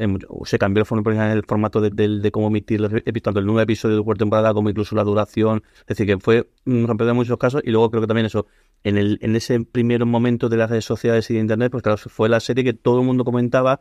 [0.45, 4.21] se cambió el formato, de, de- de cómo emitir episodios, tanto el episodio de cuarta
[4.21, 5.63] temporada como incluso la duración.
[5.81, 8.47] Es decir, que fue un rompedor en muchos casos y luego creo que también eso,
[8.85, 11.99] en, el, en ese primer momento de las redes sociales y de internet, pues claro,
[11.99, 13.81] fue la serie que todo el mundo comentaba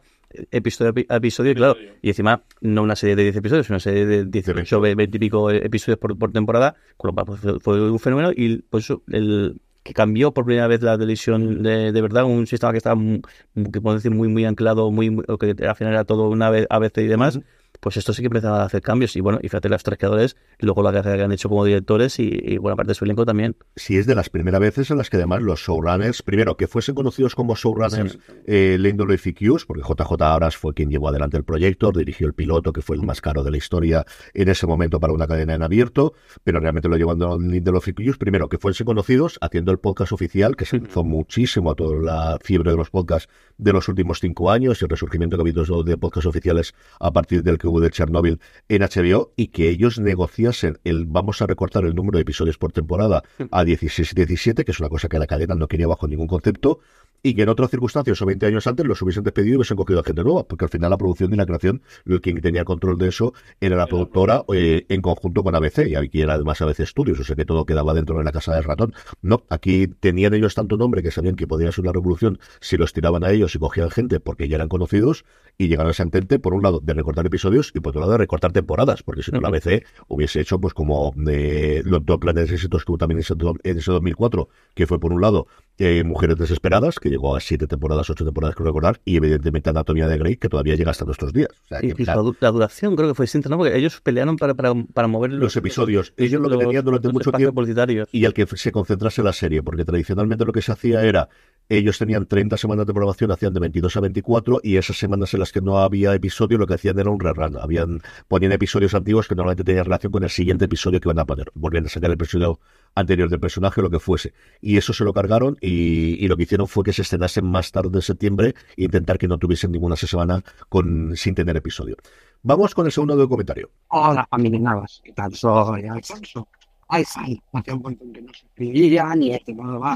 [0.51, 3.65] episodio a epi- a episodio, y claro, y encima no una serie de 10 episodios,
[3.67, 7.25] sino una serie de 18, 20 y pico episodios por, por temporada, con lo cual
[7.41, 11.61] pues, fue, un fenómeno y pues eso, el que cambió por primera vez la televisión
[11.61, 15.25] de, de verdad, un sistema que estaba, que podemos decir, muy muy anclado, muy, muy-
[15.39, 17.39] que al final era todo una vez ABC y demás,
[17.85, 19.15] pues esto sí que empezaba a hacer cambios.
[19.15, 22.17] Y bueno, y fíjate, los tres creadores, luego la carrera que han hecho como directores
[22.17, 23.55] y, y buena parte de su elenco también.
[23.75, 26.95] Sí, es de las primeras veces en las que además los showrunners, primero, que fuesen
[26.95, 28.17] conocidos como showrunners
[28.47, 32.33] eh, leyendo los FQs, porque JJ Abras fue quien llevó adelante el proyecto, dirigió el
[32.33, 35.53] piloto, que fue el más caro de la historia en ese momento para una cadena
[35.53, 39.77] en abierto, pero realmente lo llevó a los FQs, primero, que fuesen conocidos haciendo el
[39.77, 43.87] podcast oficial, que se hizo muchísimo a toda la fiebre de los podcasts de los
[43.89, 47.59] últimos cinco años y el resurgimiento que ha habido de podcasts oficiales a partir del
[47.59, 52.17] que de Chernobyl en HBO y que ellos negociasen el vamos a recortar el número
[52.17, 55.55] de episodios por temporada a 16 y 17, que es una cosa que la cadena
[55.55, 56.79] no quería bajo ningún concepto,
[57.25, 60.01] y que en otras circunstancias o 20 años antes los hubiesen despedido y hubiesen cogido
[60.01, 61.81] a gente nueva, porque al final la producción y la creación,
[62.21, 66.21] quien tenía control de eso era la productora eh, en conjunto con ABC, y aquí
[66.21, 68.93] era además ABC Studios, o sea que todo quedaba dentro de la casa del ratón.
[69.23, 72.93] No, aquí tenían ellos tanto nombre que sabían que podía ser una revolución si los
[72.93, 75.25] tiraban a ellos y cogían gente porque ya eran conocidos,
[75.57, 78.11] y llegaron a ese entente, por un lado, de recortar episodios y por otro lado,
[78.11, 82.19] de recortar temporadas, porque si no la ABC hubiese hecho pues como eh, los dos
[82.19, 85.21] planes de éxitos que hubo también en ese, en ese 2004, que fue por un
[85.21, 85.47] lado
[85.77, 90.07] eh, Mujeres Desesperadas, que llegó a siete temporadas, ocho temporadas, creo recordar, y evidentemente Anatomía
[90.07, 91.49] de Grey, que todavía llega hasta nuestros días.
[91.65, 93.57] O sea, Y, que, y la, du- la duración creo que fue distinta, ¿no?
[93.57, 96.13] Porque ellos pelearon para, para, para mover los episodios.
[96.17, 97.63] Ellos lo que los- tenían durante los mucho tiempo
[98.11, 101.29] y al que se concentrase la serie, porque tradicionalmente lo que se hacía era,
[101.67, 105.39] ellos tenían 30 semanas de programación, hacían de 22 a 24, y esas semanas en
[105.39, 107.57] las que no había episodio, lo que hacían era un rerun.
[107.57, 111.25] Habían, ponían episodios antiguos que normalmente tenían relación con el siguiente episodio que iban a
[111.25, 111.51] poner.
[111.55, 112.59] Volvían a sacar el episodio
[112.95, 114.33] anterior del personaje o lo que fuese.
[114.61, 117.71] Y eso se lo cargaron y, y lo que hicieron fue que se estrenasen más
[117.71, 121.97] tarde de septiembre e intentar que no tuviesen ninguna semana con, sin tener episodio.
[122.41, 123.69] Vamos con el segundo comentario.
[123.89, 125.33] Hola familia Navas, ¿qué tal?
[125.33, 126.47] Soy Alfonso.
[126.87, 129.95] Ay, sí, hace un montón que no se escribía ni este modo va.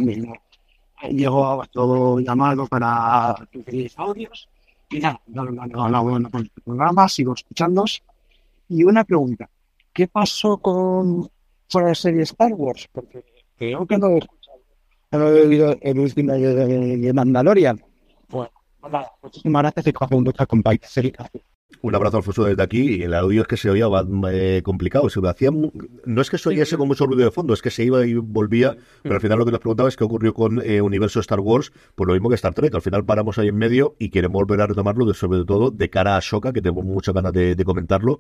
[1.10, 4.50] Llegó todo llamado para sugerir audios
[4.90, 8.04] y nada, no, no, no, no, bueno, con este programa, sigo escuchándos.
[8.68, 9.50] Y una pregunta,
[9.94, 11.30] ¿qué pasó con
[11.70, 12.88] fuera de serie Star Wars?
[12.92, 13.24] Porque
[13.58, 14.18] creo que no
[15.12, 17.84] no he oído el último de, de, de Mandalorian.
[18.30, 18.52] Bueno,
[18.84, 20.88] nada, muchísimas gracias y cojo un mucha compañía.
[21.82, 22.96] Un abrazo Alfonso desde aquí.
[22.96, 23.86] Y el audio es que se oía
[24.32, 25.10] eh, complicado.
[25.10, 27.84] Se hacía no es que se oyese con mucho ruido de fondo, es que se
[27.86, 28.76] iba y volvía.
[29.02, 31.72] Pero al final lo que nos preguntaba es qué ocurrió con eh, Universo Star Wars.
[31.96, 32.74] Pues lo mismo que Star Trek.
[32.76, 35.90] Al final paramos ahí en medio y queremos volver a retomarlo, de- sobre todo de
[35.90, 38.20] cara a Soka, que tenemos muchas ganas de, de comentarlo.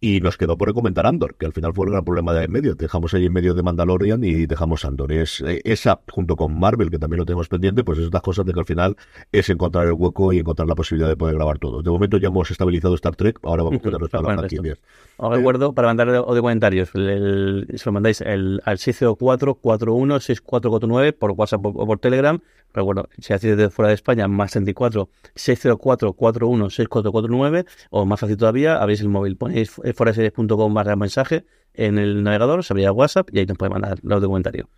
[0.00, 2.44] Y nos quedó por comentar Andor, que al final fue el gran problema de ahí
[2.46, 2.74] en medio.
[2.74, 5.12] Dejamos ahí en medio de Mandalorian y dejamos Andor.
[5.12, 8.44] Es eh, esa, junto con Marvel, que también lo tenemos pendiente, pues es estas cosas
[8.46, 8.96] de que al final
[9.30, 11.82] es encontrar el hueco y encontrar la posibilidad de poder grabar todo.
[11.82, 14.22] De momento ya hemos estabilizado Star Trek, ahora vamos a las esto.
[14.22, 14.78] franquicias.
[15.18, 21.12] Os recuerdo para mandar o de comentarios, el, el- se lo mandáis el, al 604-41-6449
[21.14, 22.38] por WhatsApp o por Telegram.
[22.74, 29.00] Bueno, si hacéis desde fuera de España, más 34 604-41-6449 o más fácil todavía, abrís
[29.00, 33.56] el móvil, ponéis foraseries.com barra mensaje en el navegador, os abrirá WhatsApp y ahí nos
[33.58, 34.68] puede mandar los de comentario.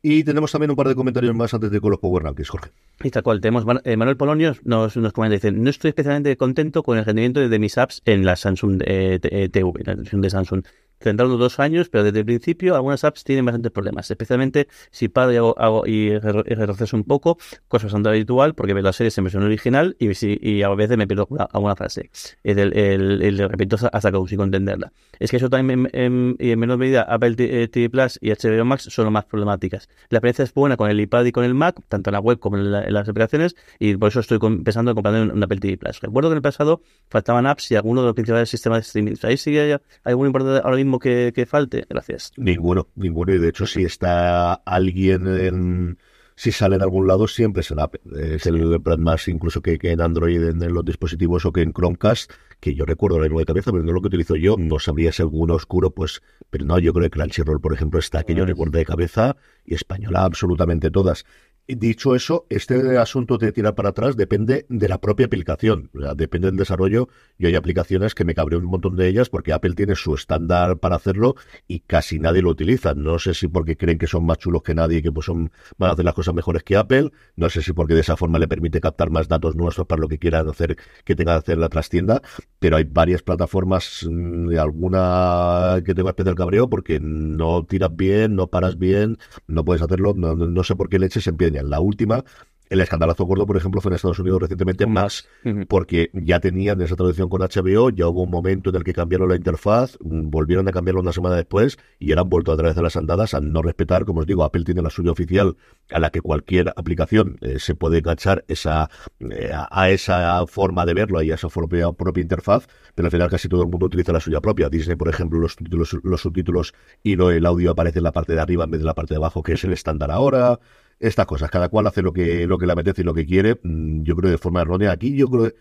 [0.00, 2.70] Y tenemos también un par de comentarios más antes de con los Power Rankings, Jorge.
[3.02, 6.82] Y tal cual, tenemos eh, Manuel Polonio nos, nos comenta, dice, no estoy especialmente contento
[6.82, 10.20] con el rendimiento de, mis apps en la Samsung eh, T- eh, TV, la versión
[10.20, 10.62] de Samsung.
[10.98, 15.08] Tendrán unos dos años, pero desde el principio algunas apps tienen bastantes problemas, especialmente si
[15.08, 17.38] paro y, hago, hago- y y retroceso un poco,
[17.68, 20.96] cosa bastante habitual, porque veo las series en versión original y, si- y a veces
[20.96, 22.10] me pierdo alguna, alguna frase.
[22.42, 24.92] El, el, el- repito hasta que consigo entenderla.
[25.18, 28.30] Es que eso también, en, en- en menor medida, Apple T- eh, TV Plus y
[28.30, 29.88] HBO Max son las más problemáticas.
[30.10, 32.38] La experiencia es buena con el iPad y con el Mac, tanto en la web
[32.38, 35.42] como en, la- en las aplicaciones, y por eso estoy pensando en comprar un, un
[35.42, 36.00] Apple TV Plus.
[36.00, 39.14] Recuerdo que en el pasado faltaban apps y algunos de los principales sistemas de streaming.
[39.22, 41.84] ¿Ahí sí hay algún importante ahora mismo que, que falte?
[41.88, 42.32] Gracias.
[42.36, 43.34] Ninguno, ninguno.
[43.34, 45.98] Y de hecho, si está alguien en.
[46.34, 48.00] Si sale en algún lado, siempre es en Apple.
[48.16, 51.62] Es el brand más incluso que, que en Android, en, en los dispositivos o que
[51.62, 52.30] en Chromecast,
[52.60, 54.54] que yo recuerdo la de cabeza, pero no lo que utilizo yo.
[54.56, 56.22] No sabría si alguno oscuro, pues.
[56.50, 59.74] Pero no, yo creo que Crunchyroll, por ejemplo, está que yo recuerdo de cabeza y
[59.74, 61.24] española absolutamente todas.
[61.70, 66.00] Y Dicho eso, este asunto de tirar para atrás depende de la propia aplicación, o
[66.00, 67.08] sea, depende del desarrollo.
[67.38, 70.78] Yo hay aplicaciones que me cabreo un montón de ellas porque Apple tiene su estándar
[70.78, 71.34] para hacerlo
[71.66, 72.94] y casi nadie lo utiliza.
[72.94, 75.50] No sé si porque creen que son más chulos que nadie y que pues son,
[75.76, 77.10] van a hacer las cosas mejores que Apple.
[77.36, 80.08] No sé si porque de esa forma le permite captar más datos nuestros para lo
[80.08, 82.22] que quieran hacer, que tenga que hacer la trastienda.
[82.58, 87.94] Pero hay varias plataformas, mm, alguna que te va a especial cabreo porque no tiras
[87.94, 90.14] bien, no paras bien, no puedes hacerlo.
[90.14, 91.30] No, sé por qué leche se
[91.62, 92.24] La última
[92.70, 95.26] El escandalazo gordo, por ejemplo, fue en Estados Unidos recientemente más,
[95.68, 99.30] porque ya tenían esa traducción con HBO, ya hubo un momento en el que cambiaron
[99.30, 102.76] la interfaz, mm, volvieron a cambiarlo una semana después y ahora han vuelto a través
[102.76, 105.56] de las andadas a no respetar, como os digo, Apple tiene la suya oficial
[105.90, 108.90] a la que cualquier aplicación eh, se puede enganchar esa,
[109.20, 113.30] eh, a esa forma de verlo y a esa propia, propia interfaz, pero al final
[113.30, 114.68] casi todo el mundo utiliza la suya propia.
[114.68, 118.34] Disney, por ejemplo, los, subtítulos, los subtítulos y no el audio aparece en la parte
[118.34, 120.60] de arriba en vez de la parte de abajo, que es el estándar ahora
[121.00, 121.50] estas cosas.
[121.50, 123.58] Cada cual hace lo que, lo que le apetece y lo que quiere.
[123.62, 124.92] Mm, yo creo de forma errónea.
[124.92, 125.54] Aquí yo creo que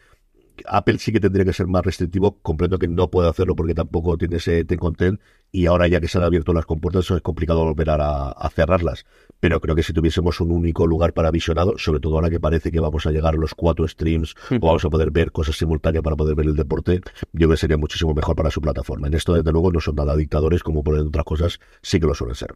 [0.66, 2.40] Apple sí que tendría que ser más restrictivo.
[2.42, 5.20] Comprendo que no puede hacerlo porque tampoco tiene ese ten content
[5.52, 9.06] y ahora ya que se han abierto las compuertas es complicado volver a, cerrarlas.
[9.40, 12.72] Pero creo que si tuviésemos un único lugar para visionado, sobre todo ahora que parece
[12.72, 16.04] que vamos a llegar a los cuatro streams o vamos a poder ver cosas simultáneas
[16.04, 17.02] para poder ver el deporte,
[17.34, 19.08] yo creo que sería muchísimo mejor para su plataforma.
[19.08, 22.14] En esto, desde luego, no son nada dictadores como por otras cosas sí que lo
[22.14, 22.56] suelen ser.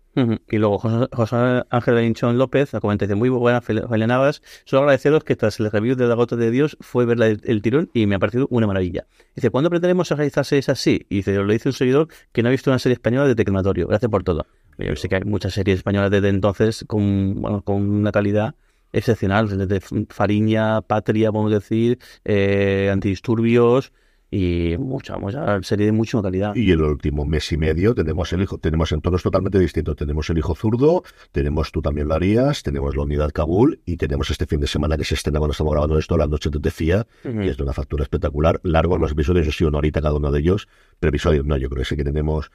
[0.49, 3.61] Y luego José, Ángel Linchón López comenta, dice, muy buena,
[4.07, 7.41] Navas, solo agradeceros que tras el review de La Gota de Dios fue ver el,
[7.43, 9.05] el, tirón y me ha parecido una maravilla.
[9.35, 11.05] Dice, ¿cuándo pretendemos realizar series así?
[11.09, 13.87] Y dice, lo dice un seguidor que no ha visto una serie española de Tecmatorio.
[13.87, 14.45] Gracias por todo.
[14.77, 18.55] Yo sé que hay muchas series españolas desde entonces con, bueno, con una calidad
[18.93, 23.91] excepcional, desde Fariña, Patria, podemos decir, eh, Antidisturbios,
[24.33, 26.55] y mucha, mucha serie de mucha calidad.
[26.55, 29.97] Y el último mes y medio tenemos el hijo, tenemos entornos totalmente distintos.
[29.97, 31.03] Tenemos el hijo zurdo,
[31.33, 34.97] tenemos tú también lo harías, tenemos la unidad Kabul y tenemos este fin de semana
[34.97, 37.73] que se estrena cuando estamos grabando esto, la noche de Tefía, y es de una
[37.73, 38.61] factura espectacular.
[38.63, 40.69] Largo los episodios, yo sí, una horita cada uno de ellos,
[40.99, 42.51] pero episodios no, yo creo que sí que tenemos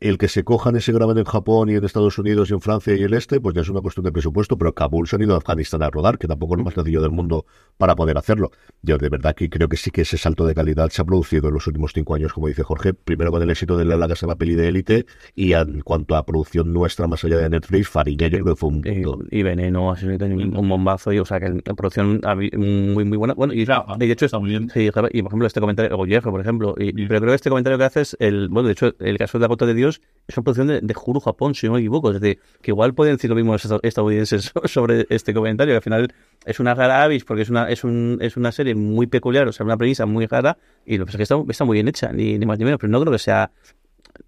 [0.00, 2.60] el que se cojan y se graban en Japón y en Estados Unidos y en
[2.60, 5.22] Francia y el este, pues ya es una cuestión de presupuesto, pero Kabul se han
[5.22, 7.46] ido a Afganistán a rodar, que tampoco es lo más sencillo del mundo
[7.76, 8.50] para poder hacerlo.
[8.82, 11.48] Yo de verdad que creo que sí que ese salto de calidad se ha producido
[11.48, 14.26] en los últimos cinco años, como dice Jorge, primero con el éxito de la Casa
[14.26, 17.88] de la peli de élite y en cuanto a producción nuestra más allá de Netflix,
[17.88, 18.82] Fariña yo creo que fue un...
[19.30, 22.20] Y, y Veneno ha sido un bombazo, y o sea que la producción
[22.56, 23.34] muy muy buena.
[23.34, 24.70] Bueno, y, de hecho está muy bien.
[24.70, 27.78] Sí, y por ejemplo este comentario, Gollejo, por ejemplo, y, pero creo que este comentario
[27.78, 30.44] que haces, el, bueno, de hecho el caso de la Gota de Dios es una
[30.44, 32.10] producción de, de Japón, si no me equivoco.
[32.10, 35.82] Es decir, que igual pueden decir lo mismo los estadounidenses sobre este comentario, que al
[35.82, 36.14] final
[36.44, 39.52] es una rara avis porque es una, es, un, es una serie muy peculiar, o
[39.52, 41.88] sea, una premisa muy rara, y lo que pasa es que está, está muy bien
[41.88, 43.50] hecha, ni, ni más ni menos, pero no creo que sea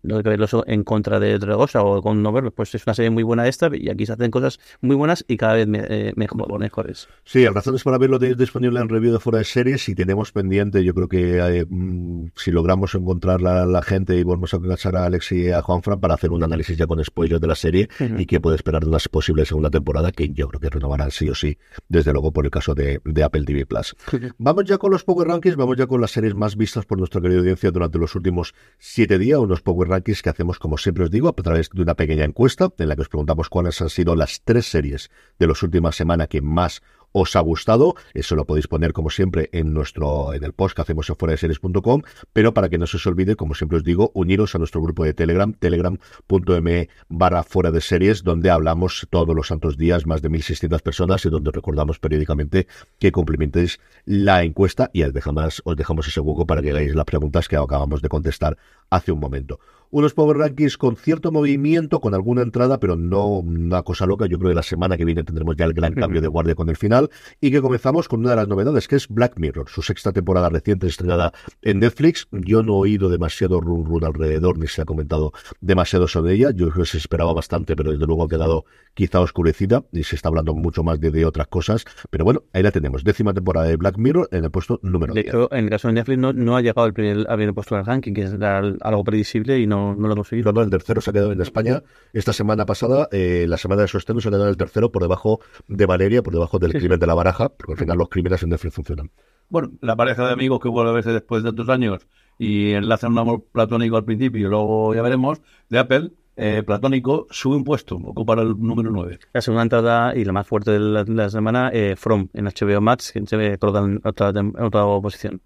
[0.02, 2.86] no hay que verlo en contra de otra cosa o con no verlo, pues es
[2.86, 5.68] una serie muy buena esta y aquí se hacen cosas muy buenas y cada vez
[5.70, 7.08] eh, mejor, mejores.
[7.24, 10.84] Sí, razones para verlo tenéis disponible en review de fuera de series y tenemos pendiente,
[10.84, 14.96] yo creo que eh, mm, si logramos encontrar la, la, gente y volvemos a cachar
[14.96, 17.88] a Alex y a Juanfran para hacer un análisis ya con spoilers de la serie
[18.18, 21.28] y que puede esperar de una posible segunda temporada que yo creo que renovarán sí
[21.28, 23.96] o sí, desde luego por el caso de, de Apple TV Plus.
[24.38, 27.20] Vamos ya con los Power Rankings, vamos ya con las series más vistas por nuestra
[27.20, 31.10] querida audiencia durante los últimos siete días, unos Power Rankings que hacemos, como siempre os
[31.10, 34.16] digo, a través de una pequeña encuesta en la que os preguntamos cuáles han sido
[34.16, 37.94] las tres series de las últimas semanas que más os ha gustado.
[38.14, 41.32] Eso lo podéis poner, como siempre, en nuestro en el post que hacemos en fuera
[41.32, 42.02] de series.com.
[42.32, 45.04] Pero para que no se os olvide, como siempre os digo, uniros a nuestro grupo
[45.04, 50.30] de Telegram, telegram.me barra fuera de series, donde hablamos todos los santos días, más de
[50.30, 52.66] 1.600 personas, y donde recordamos periódicamente
[52.98, 57.48] que complementéis la encuesta y dejamos, os dejamos ese hueco para que hagáis las preguntas
[57.48, 58.56] que acabamos de contestar
[58.90, 59.60] hace un momento
[59.90, 64.26] unos Power Rankings con cierto movimiento, con alguna entrada, pero no una cosa loca.
[64.26, 66.68] Yo creo que la semana que viene tendremos ya el gran cambio de guardia con
[66.68, 67.10] el final.
[67.40, 70.48] Y que comenzamos con una de las novedades, que es Black Mirror, su sexta temporada
[70.48, 71.32] reciente estrenada
[71.62, 72.28] en Netflix.
[72.30, 76.50] Yo no he oído demasiado run run alrededor, ni se ha comentado demasiado sobre ella.
[76.50, 78.64] Yo creo que se esperaba bastante, pero desde luego ha quedado
[78.94, 81.84] quizá oscurecida y se está hablando mucho más de, de otras cosas.
[82.10, 83.04] Pero bueno, ahí la tenemos.
[83.04, 85.34] Décima temporada de Black Mirror en el puesto número de 10.
[85.34, 87.76] hecho, en el caso de Netflix no, no ha llegado el primer, a haber puesto
[87.76, 90.52] el ranking, que es algo previsible y no, no lo seguido.
[90.52, 91.82] No, no, el tercero se ha quedado en España.
[92.12, 94.90] Esta semana pasada, eh, la semana de su estreno, se ha quedado en el tercero
[94.92, 97.00] por debajo de Valeria, por debajo del Sí, crimen sí.
[97.00, 99.10] de la baraja, porque al final los crímenes en Netflix funcionan.
[99.48, 102.06] Bueno, la pareja de amigos que vuelve a verse después de tantos años
[102.38, 107.26] y enlazan un amor platónico al principio y luego ya veremos, de Apple, eh, platónico,
[107.30, 109.18] sube un puesto, ocupa el número 9.
[109.34, 112.46] La segunda entrada y la más fuerte de la, de la semana, eh, From, en
[112.46, 115.42] HBO Max, que se ve en otra, otra posición.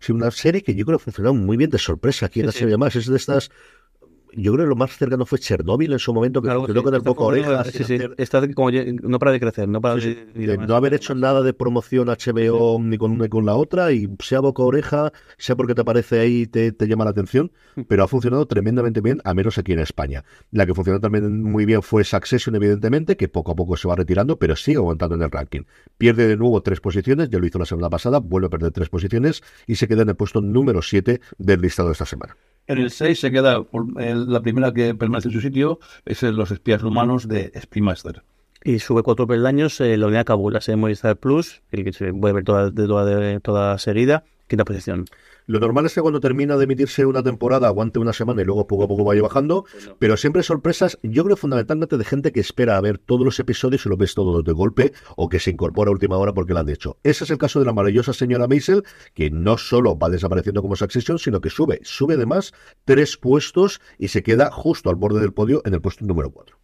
[0.00, 2.46] Sí, una serie que yo creo que ha funcionado muy bien de sorpresa aquí en
[2.46, 2.64] la Sí, sí.
[2.64, 2.94] serie más.
[2.94, 3.50] Es de estas.
[4.36, 6.72] Yo creo que lo más cercano fue Chernobyl en su momento, que así.
[6.82, 7.68] con el poco orejas.
[7.68, 7.94] Sí, sí.
[7.94, 10.58] hacer- Está como no para de crecer, no para Sí, de, sí.
[10.66, 14.08] no haber hecho nada de promoción HBO ni con una ni con la otra, y
[14.20, 17.52] sea boca oreja, sea porque te aparece ahí y te, te llama la atención,
[17.88, 20.24] pero ha funcionado tremendamente bien, a menos aquí en España.
[20.50, 23.96] La que funcionó también muy bien fue Succession, evidentemente, que poco a poco se va
[23.96, 25.62] retirando, pero sigue aguantando en el ranking.
[25.98, 28.88] Pierde de nuevo tres posiciones, ya lo hizo la semana pasada, vuelve a perder tres
[28.88, 32.36] posiciones y se queda en el puesto número 7 del listado de esta semana.
[32.66, 36.34] En el 6 se queda por- la primera que permanece en su sitio, es el
[36.36, 38.22] Los espías humanos de Spy Master.
[38.62, 41.92] Y sube cuatro peldaños eh, la unidad de Kabul, la serie Movistar Plus, el que
[41.92, 44.24] se puede ver toda, de toda, de toda seguida,
[44.54, 45.04] quinta posición.
[45.46, 48.66] Lo normal es que cuando termina de emitirse una temporada aguante una semana y luego
[48.66, 49.64] poco a poco vaya bajando,
[49.98, 53.84] pero siempre sorpresas, yo creo fundamentalmente de gente que espera a ver todos los episodios
[53.84, 56.60] y lo ves todos de golpe o que se incorpora a última hora porque lo
[56.60, 56.98] han hecho.
[57.02, 60.76] Ese es el caso de la maravillosa señora Maisel, que no solo va desapareciendo como
[60.76, 62.52] Succession, sino que sube, sube además
[62.84, 66.56] tres puestos y se queda justo al borde del podio en el puesto número 4.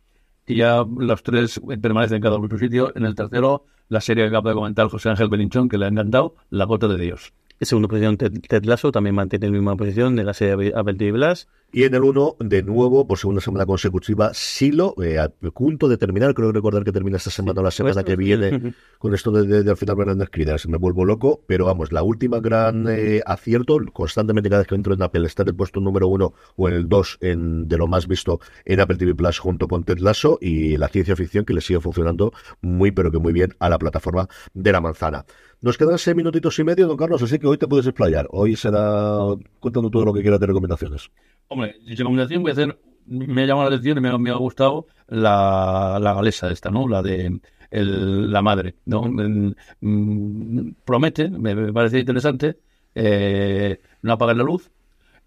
[0.46, 2.92] Y ya los tres permanecen cada uno en su sitio.
[2.96, 5.88] En el tercero, la serie que acaba de comentar José Ángel Belinchón, que le ha
[5.88, 7.32] encantado, La Gota de Dios.
[7.60, 10.94] En segunda posición, Ted, Ted Lasso también mantiene la misma posición de la serie Apple
[10.94, 11.46] TV Plus.
[11.72, 15.98] Y en el 1, de nuevo, por segunda semana consecutiva, Silo, eh, a punto de
[15.98, 19.46] terminar, creo recordar que termina esta semana o la semana que viene, con esto de,
[19.46, 23.20] de, de al final Brandon Critters, me vuelvo loco, pero vamos, la última gran eh,
[23.26, 26.68] acierto, constantemente cada vez que entro en Apple está en el puesto número 1 o
[26.68, 29.98] en el 2 en, de lo más visto en Apple TV Plus junto con Ted
[29.98, 32.32] Lasso y la ciencia ficción que le sigue funcionando
[32.62, 35.26] muy pero que muy bien a la plataforma de la manzana.
[35.62, 38.26] Nos quedan seis minutitos y medio, don Carlos, así que hoy te puedes explayar.
[38.30, 39.18] Hoy será
[39.58, 41.10] contando todo lo que quieras de recomendaciones.
[41.48, 44.86] Hombre, de recomendación voy a hacer, me ha llamado la atención y me, ha gustado
[45.08, 46.88] la, galesa esta, ¿no?
[46.88, 47.40] La de
[47.70, 49.02] la madre, ¿no?
[49.02, 52.56] Mm, promete, me, me, parece interesante,
[52.94, 54.70] eh, no apagar la luz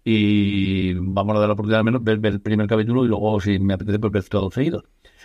[0.02, 3.40] y vamos a dar la oportunidad al menos ver, ver el primer capítulo y luego
[3.40, 4.84] si me apetece pues ver todo seguido.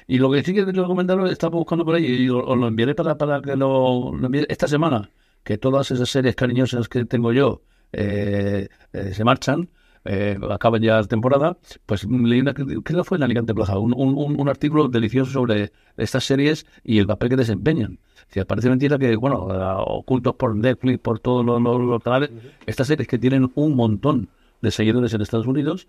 [0.09, 2.95] Y lo que sí que quiero comentar, estaba buscando por ahí y os lo enviaré
[2.95, 5.11] para, para que lo, lo esta semana,
[5.43, 7.61] que todas esas series cariñosas que tengo yo
[7.93, 9.69] eh, eh, se marchan,
[10.05, 13.93] eh, acaban ya la temporada, pues leí una, creo que fue en Alicante Plaza, un,
[13.95, 17.99] un, un, artículo delicioso sobre estas series y el papel que desempeñan.
[18.29, 19.37] Si parece mentira que, bueno,
[19.85, 22.31] ocultos por Netflix, por todos los, los, los canales,
[22.65, 24.29] estas series que tienen un montón
[24.63, 25.87] de seguidores en Estados Unidos,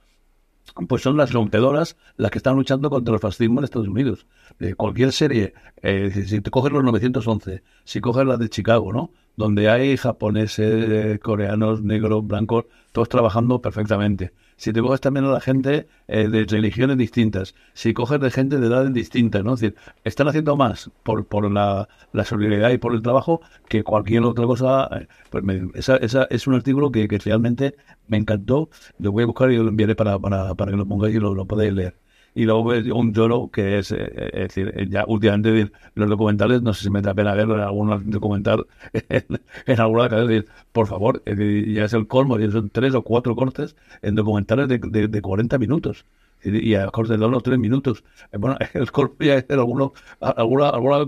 [0.89, 4.27] pues son las rompedoras las que están luchando contra el fascismo en Estados Unidos.
[4.59, 9.11] Eh, cualquier serie, eh, si te coges los 911, si coges la de Chicago, ¿no?
[9.37, 14.33] Donde hay japoneses, coreanos, negros, blancos, todos trabajando perfectamente.
[14.61, 18.59] Si te coges también a la gente eh, de religiones distintas, si coges de gente
[18.59, 19.53] de edades distintas, ¿no?
[19.53, 23.41] Decir, están haciendo más por, por la, la solidaridad y por el trabajo
[23.71, 24.91] que cualquier otra cosa.
[25.31, 27.75] Pues me, esa, esa es un artículo que, que, realmente
[28.07, 28.69] me encantó.
[28.99, 31.35] Lo voy a buscar y lo enviaré para, para, para que lo pongáis y lo,
[31.35, 31.95] lo podáis leer
[32.35, 36.85] y luego un lloro que es, eh, es decir, ya últimamente los documentales, no sé
[36.85, 38.67] si me da pena verlo en algún documental,
[39.09, 43.77] en, en alguna cadena, por favor, ya es el colmo, son tres o cuatro cortes
[44.03, 46.05] en documentales de, de, de 40 minutos
[46.43, 48.05] y a cortes de los tres minutos.
[48.33, 50.99] Bueno, el colmo ya es algunos alguna, alguna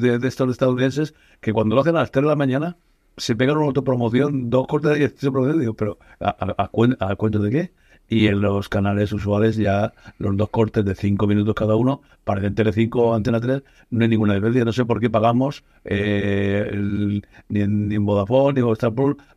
[0.00, 2.76] de, de, estos estadounidenses que cuando lo hacen a las 3 de la mañana
[3.16, 7.72] se pegan una autopromoción, dos cortes de 18 digo, pero ¿a, a, de qué?
[8.10, 12.44] Y en los canales usuales ya los dos cortes de cinco minutos cada uno, para
[12.44, 14.64] en Telecinco o Antena 3 no hay ninguna diferencia.
[14.64, 18.92] No sé por qué pagamos eh, el, ni, en, ni, en, Vodafone ni en Star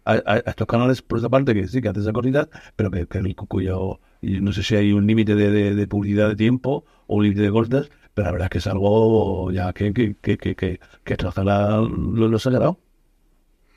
[0.05, 3.35] a, estos canales por esa parte que sí que hacen esa cosita, pero que, que
[3.47, 7.41] cuyo no sé si hay un límite de, de, publicidad de tiempo o un límite
[7.43, 10.79] de costes, pero la verdad es que es algo ya que, que, que, que, que,
[11.03, 12.79] que lo sagrado.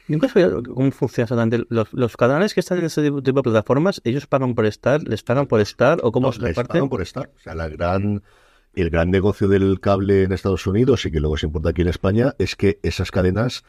[0.08, 1.66] Nunca sabía cómo funciona exactamente.
[1.68, 5.02] Los, los, canales que están en ese tipo de plataformas, ¿ellos pagan por estar?
[5.02, 5.98] ¿Les pagan por estar?
[6.02, 6.74] ¿O cómo no, se les reparte?
[6.74, 7.30] pagan por estar.
[7.36, 8.22] O sea, la gran,
[8.74, 11.88] el gran negocio del cable en Estados Unidos y que luego se importa aquí en
[11.88, 13.64] España es que esas cadenas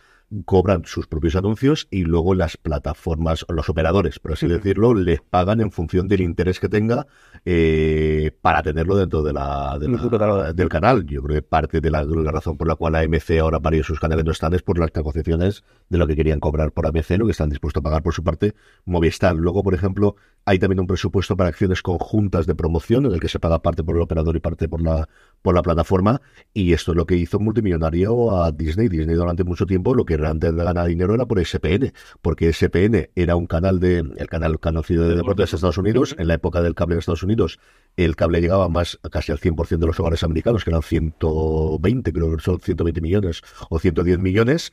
[0.46, 5.62] cobran sus propios anuncios y luego las plataformas, los operadores, por así decirlo, les pagan
[5.62, 7.08] en función del interés que tenga
[7.46, 11.06] eh, para tenerlo dentro de la, de la, del canal.
[11.06, 13.88] Yo creo que parte de la, de la, razón por la cual AMC ahora varios
[13.88, 17.12] sus canales no están es por las negociaciones de lo que querían cobrar por AMC,
[17.12, 18.54] lo que están dispuestos a pagar por su parte
[18.86, 19.36] Movistar.
[19.36, 20.16] Luego, por ejemplo,
[20.48, 23.84] hay también un presupuesto para acciones conjuntas de promoción en el que se paga parte
[23.84, 25.10] por el operador y parte por la,
[25.42, 26.22] por la plataforma.
[26.54, 28.88] Y esto es lo que hizo multimillonario a Disney.
[28.88, 31.92] Disney durante mucho tiempo lo que realmente gana dinero era por SPN,
[32.22, 36.30] porque SPN era un canal de, el canal conocido de deportes de Estados Unidos, en
[36.30, 37.60] la época del cable en Estados Unidos,
[37.98, 42.38] el cable llegaba más casi al 100% de los hogares americanos, que eran 120, creo
[42.38, 44.72] que son 120 millones o 110 millones,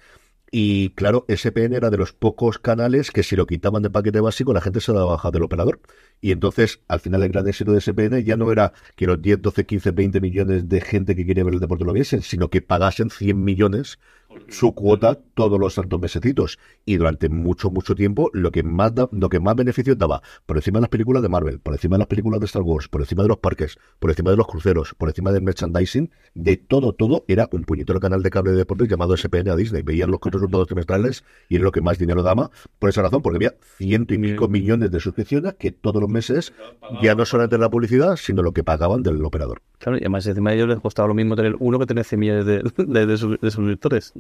[0.57, 4.53] y claro, SPN era de los pocos canales que si lo quitaban de paquete básico
[4.53, 5.81] la gente se daba baja del operador.
[6.21, 9.43] Y entonces, al final, el gran éxito de SPN ya no era que los 10,
[9.43, 12.63] 12, 15, 20 millones de gente que quería ver el deporte lo viesen, sino que
[12.63, 13.99] pagasen 100 millones
[14.49, 16.59] su cuota todos los santos mesecitos.
[16.85, 20.57] Y durante mucho, mucho tiempo, lo que más da- lo que más beneficios daba, por
[20.57, 23.01] encima de las películas de Marvel, por encima de las películas de Star Wars, por
[23.01, 26.93] encima de los parques, por encima de los cruceros, por encima del merchandising, de todo,
[26.93, 29.83] todo, era un puñetero canal de cable de deportes llamado SPN a Disney.
[29.83, 33.37] Veían los resultados trimestrales y era lo que más dinero daba, por esa razón, porque
[33.37, 36.53] había ciento y pico millones de suscripciones que todos los meses
[37.03, 39.63] ya no solamente la publicidad, sino lo que pagaban del operador.
[39.79, 42.19] Claro, y además encima de ellos les costaba lo mismo tener uno que tener 100
[42.21, 44.13] millones de, de, de sus- de suscriptores.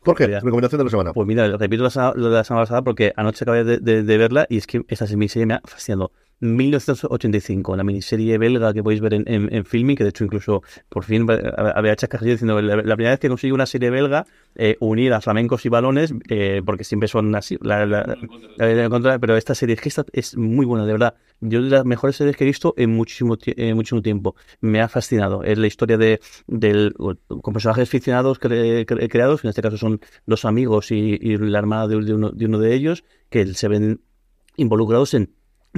[0.00, 1.12] Jorge, recomendación de la semana.
[1.12, 4.46] Pues mira, repito la, de la semana pasada porque anoche acabé de, de- de verla
[4.48, 6.12] y es que esa miniserie me ha fascinado.
[6.40, 10.62] 1985, la miniserie belga que podéis ver en, en, en Filming, que de hecho incluso
[10.88, 14.76] por fin había carrillo diciendo la, la primera vez que consigo una serie belga eh,
[14.80, 18.16] unir a flamencos y balones, eh, porque siempre son así, la, la-
[19.20, 21.14] pero esta serie es es muy buena, de verdad.
[21.40, 24.36] Yo de las mejores series que he visto en muchísimo, en muchísimo tiempo.
[24.60, 25.42] Me ha fascinado.
[25.42, 30.00] Es la historia de del, con personajes ficcionados cre- cre- creados, en este caso son
[30.26, 33.68] dos amigos y, y la hermana de, de uno, de uno de ellos, que se
[33.68, 34.00] ven
[34.56, 35.34] involucrados en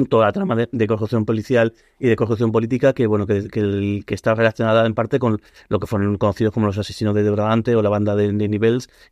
[0.07, 4.05] toda la trama de, de construcción policial y de construcción política que bueno que, que,
[4.14, 7.82] está relacionada en parte con lo que fueron conocidos como los asesinos de Brabante o
[7.82, 8.49] la banda de, de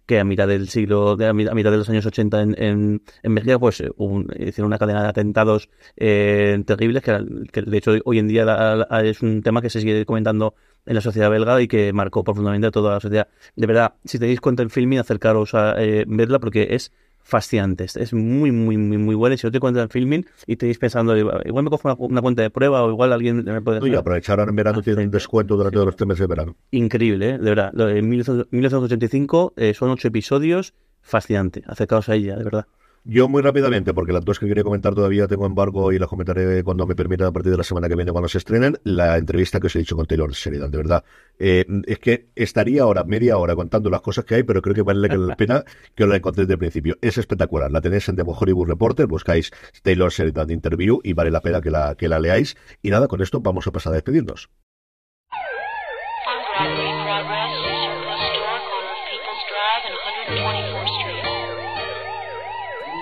[0.07, 2.55] que a mitad del siglo de, a mi- a mitad de los años 80 en,
[2.63, 7.63] en, en Bélgica pues eh, un- hicieron una cadena de atentados eh, terribles que, que
[7.63, 10.55] de hecho hoy en día la- es un tema que se sigue comentando
[10.87, 13.29] en la sociedad belga y que marcó profundamente a toda la sociedad.
[13.57, 16.93] De verdad si tenéis cuenta en filming acercaros a eh, verla porque es
[17.27, 17.85] fascinante.
[17.85, 19.35] Es- muy, muy, muy, muy buena.
[19.35, 21.97] Y si no te cuentas en filming y te estáis pensando, igual me cojo una,
[21.99, 25.05] una cuenta de prueba o igual alguien me puede Y aprovechar ahora en verano, tiene
[25.05, 26.57] un descuento durante todos los tres meses de verano.
[26.71, 27.39] Increíble, ¿eh?
[27.39, 27.73] de verdad.
[27.73, 30.73] De 1985 eh, son ocho episodios.
[31.03, 31.63] Fascinante.
[31.67, 32.67] Acercaos a ella, de verdad.
[33.09, 36.65] Yo muy rápidamente, porque las dos que quería comentar todavía tengo embargo y las comentaré
[36.65, 39.61] cuando me permita a partir de la semana que viene cuando se estrenen, la entrevista
[39.61, 41.05] que os he dicho con Taylor Sheridan, de verdad.
[41.39, 44.83] Eh, es que estaría ahora, media hora contando las cosas que hay, pero creo que
[44.83, 45.63] vale la pena
[45.95, 46.99] que os la encontréis desde el principio.
[47.01, 49.53] Es espectacular, la tenéis en The Hollywood Reporter, buscáis
[49.85, 52.57] Taylor Sheridan Interview y vale la pena que la, que la leáis.
[52.83, 54.51] Y nada, con esto vamos a pasar a despedirnos.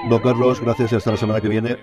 [0.08, 1.78] Don Carlos, gracias y hasta la semana que viene.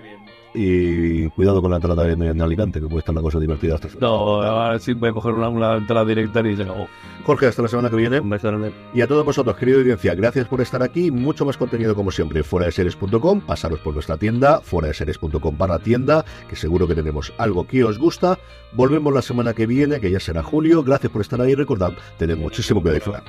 [0.54, 3.88] Y cuidado con la entrada en, en Alicante, que puede estar la cosa divertida hasta
[4.00, 6.86] No, ahora sí voy a coger una, una entrada directa y se acabó.
[7.24, 8.20] Jorge, hasta la semana que viene.
[8.94, 11.10] Y a todos vosotros, querida audiencia, gracias por estar aquí.
[11.10, 13.40] Mucho más contenido como siempre, fuera de series.com.
[13.40, 17.82] Pasaros por nuestra tienda, fuera de series.com barra tienda, que seguro que tenemos algo que
[17.82, 18.38] os gusta.
[18.72, 20.82] Volvemos la semana que viene, que ya será julio.
[20.84, 21.54] Gracias por estar ahí.
[21.54, 23.24] Recordad, tened muchísimo que disfrutar.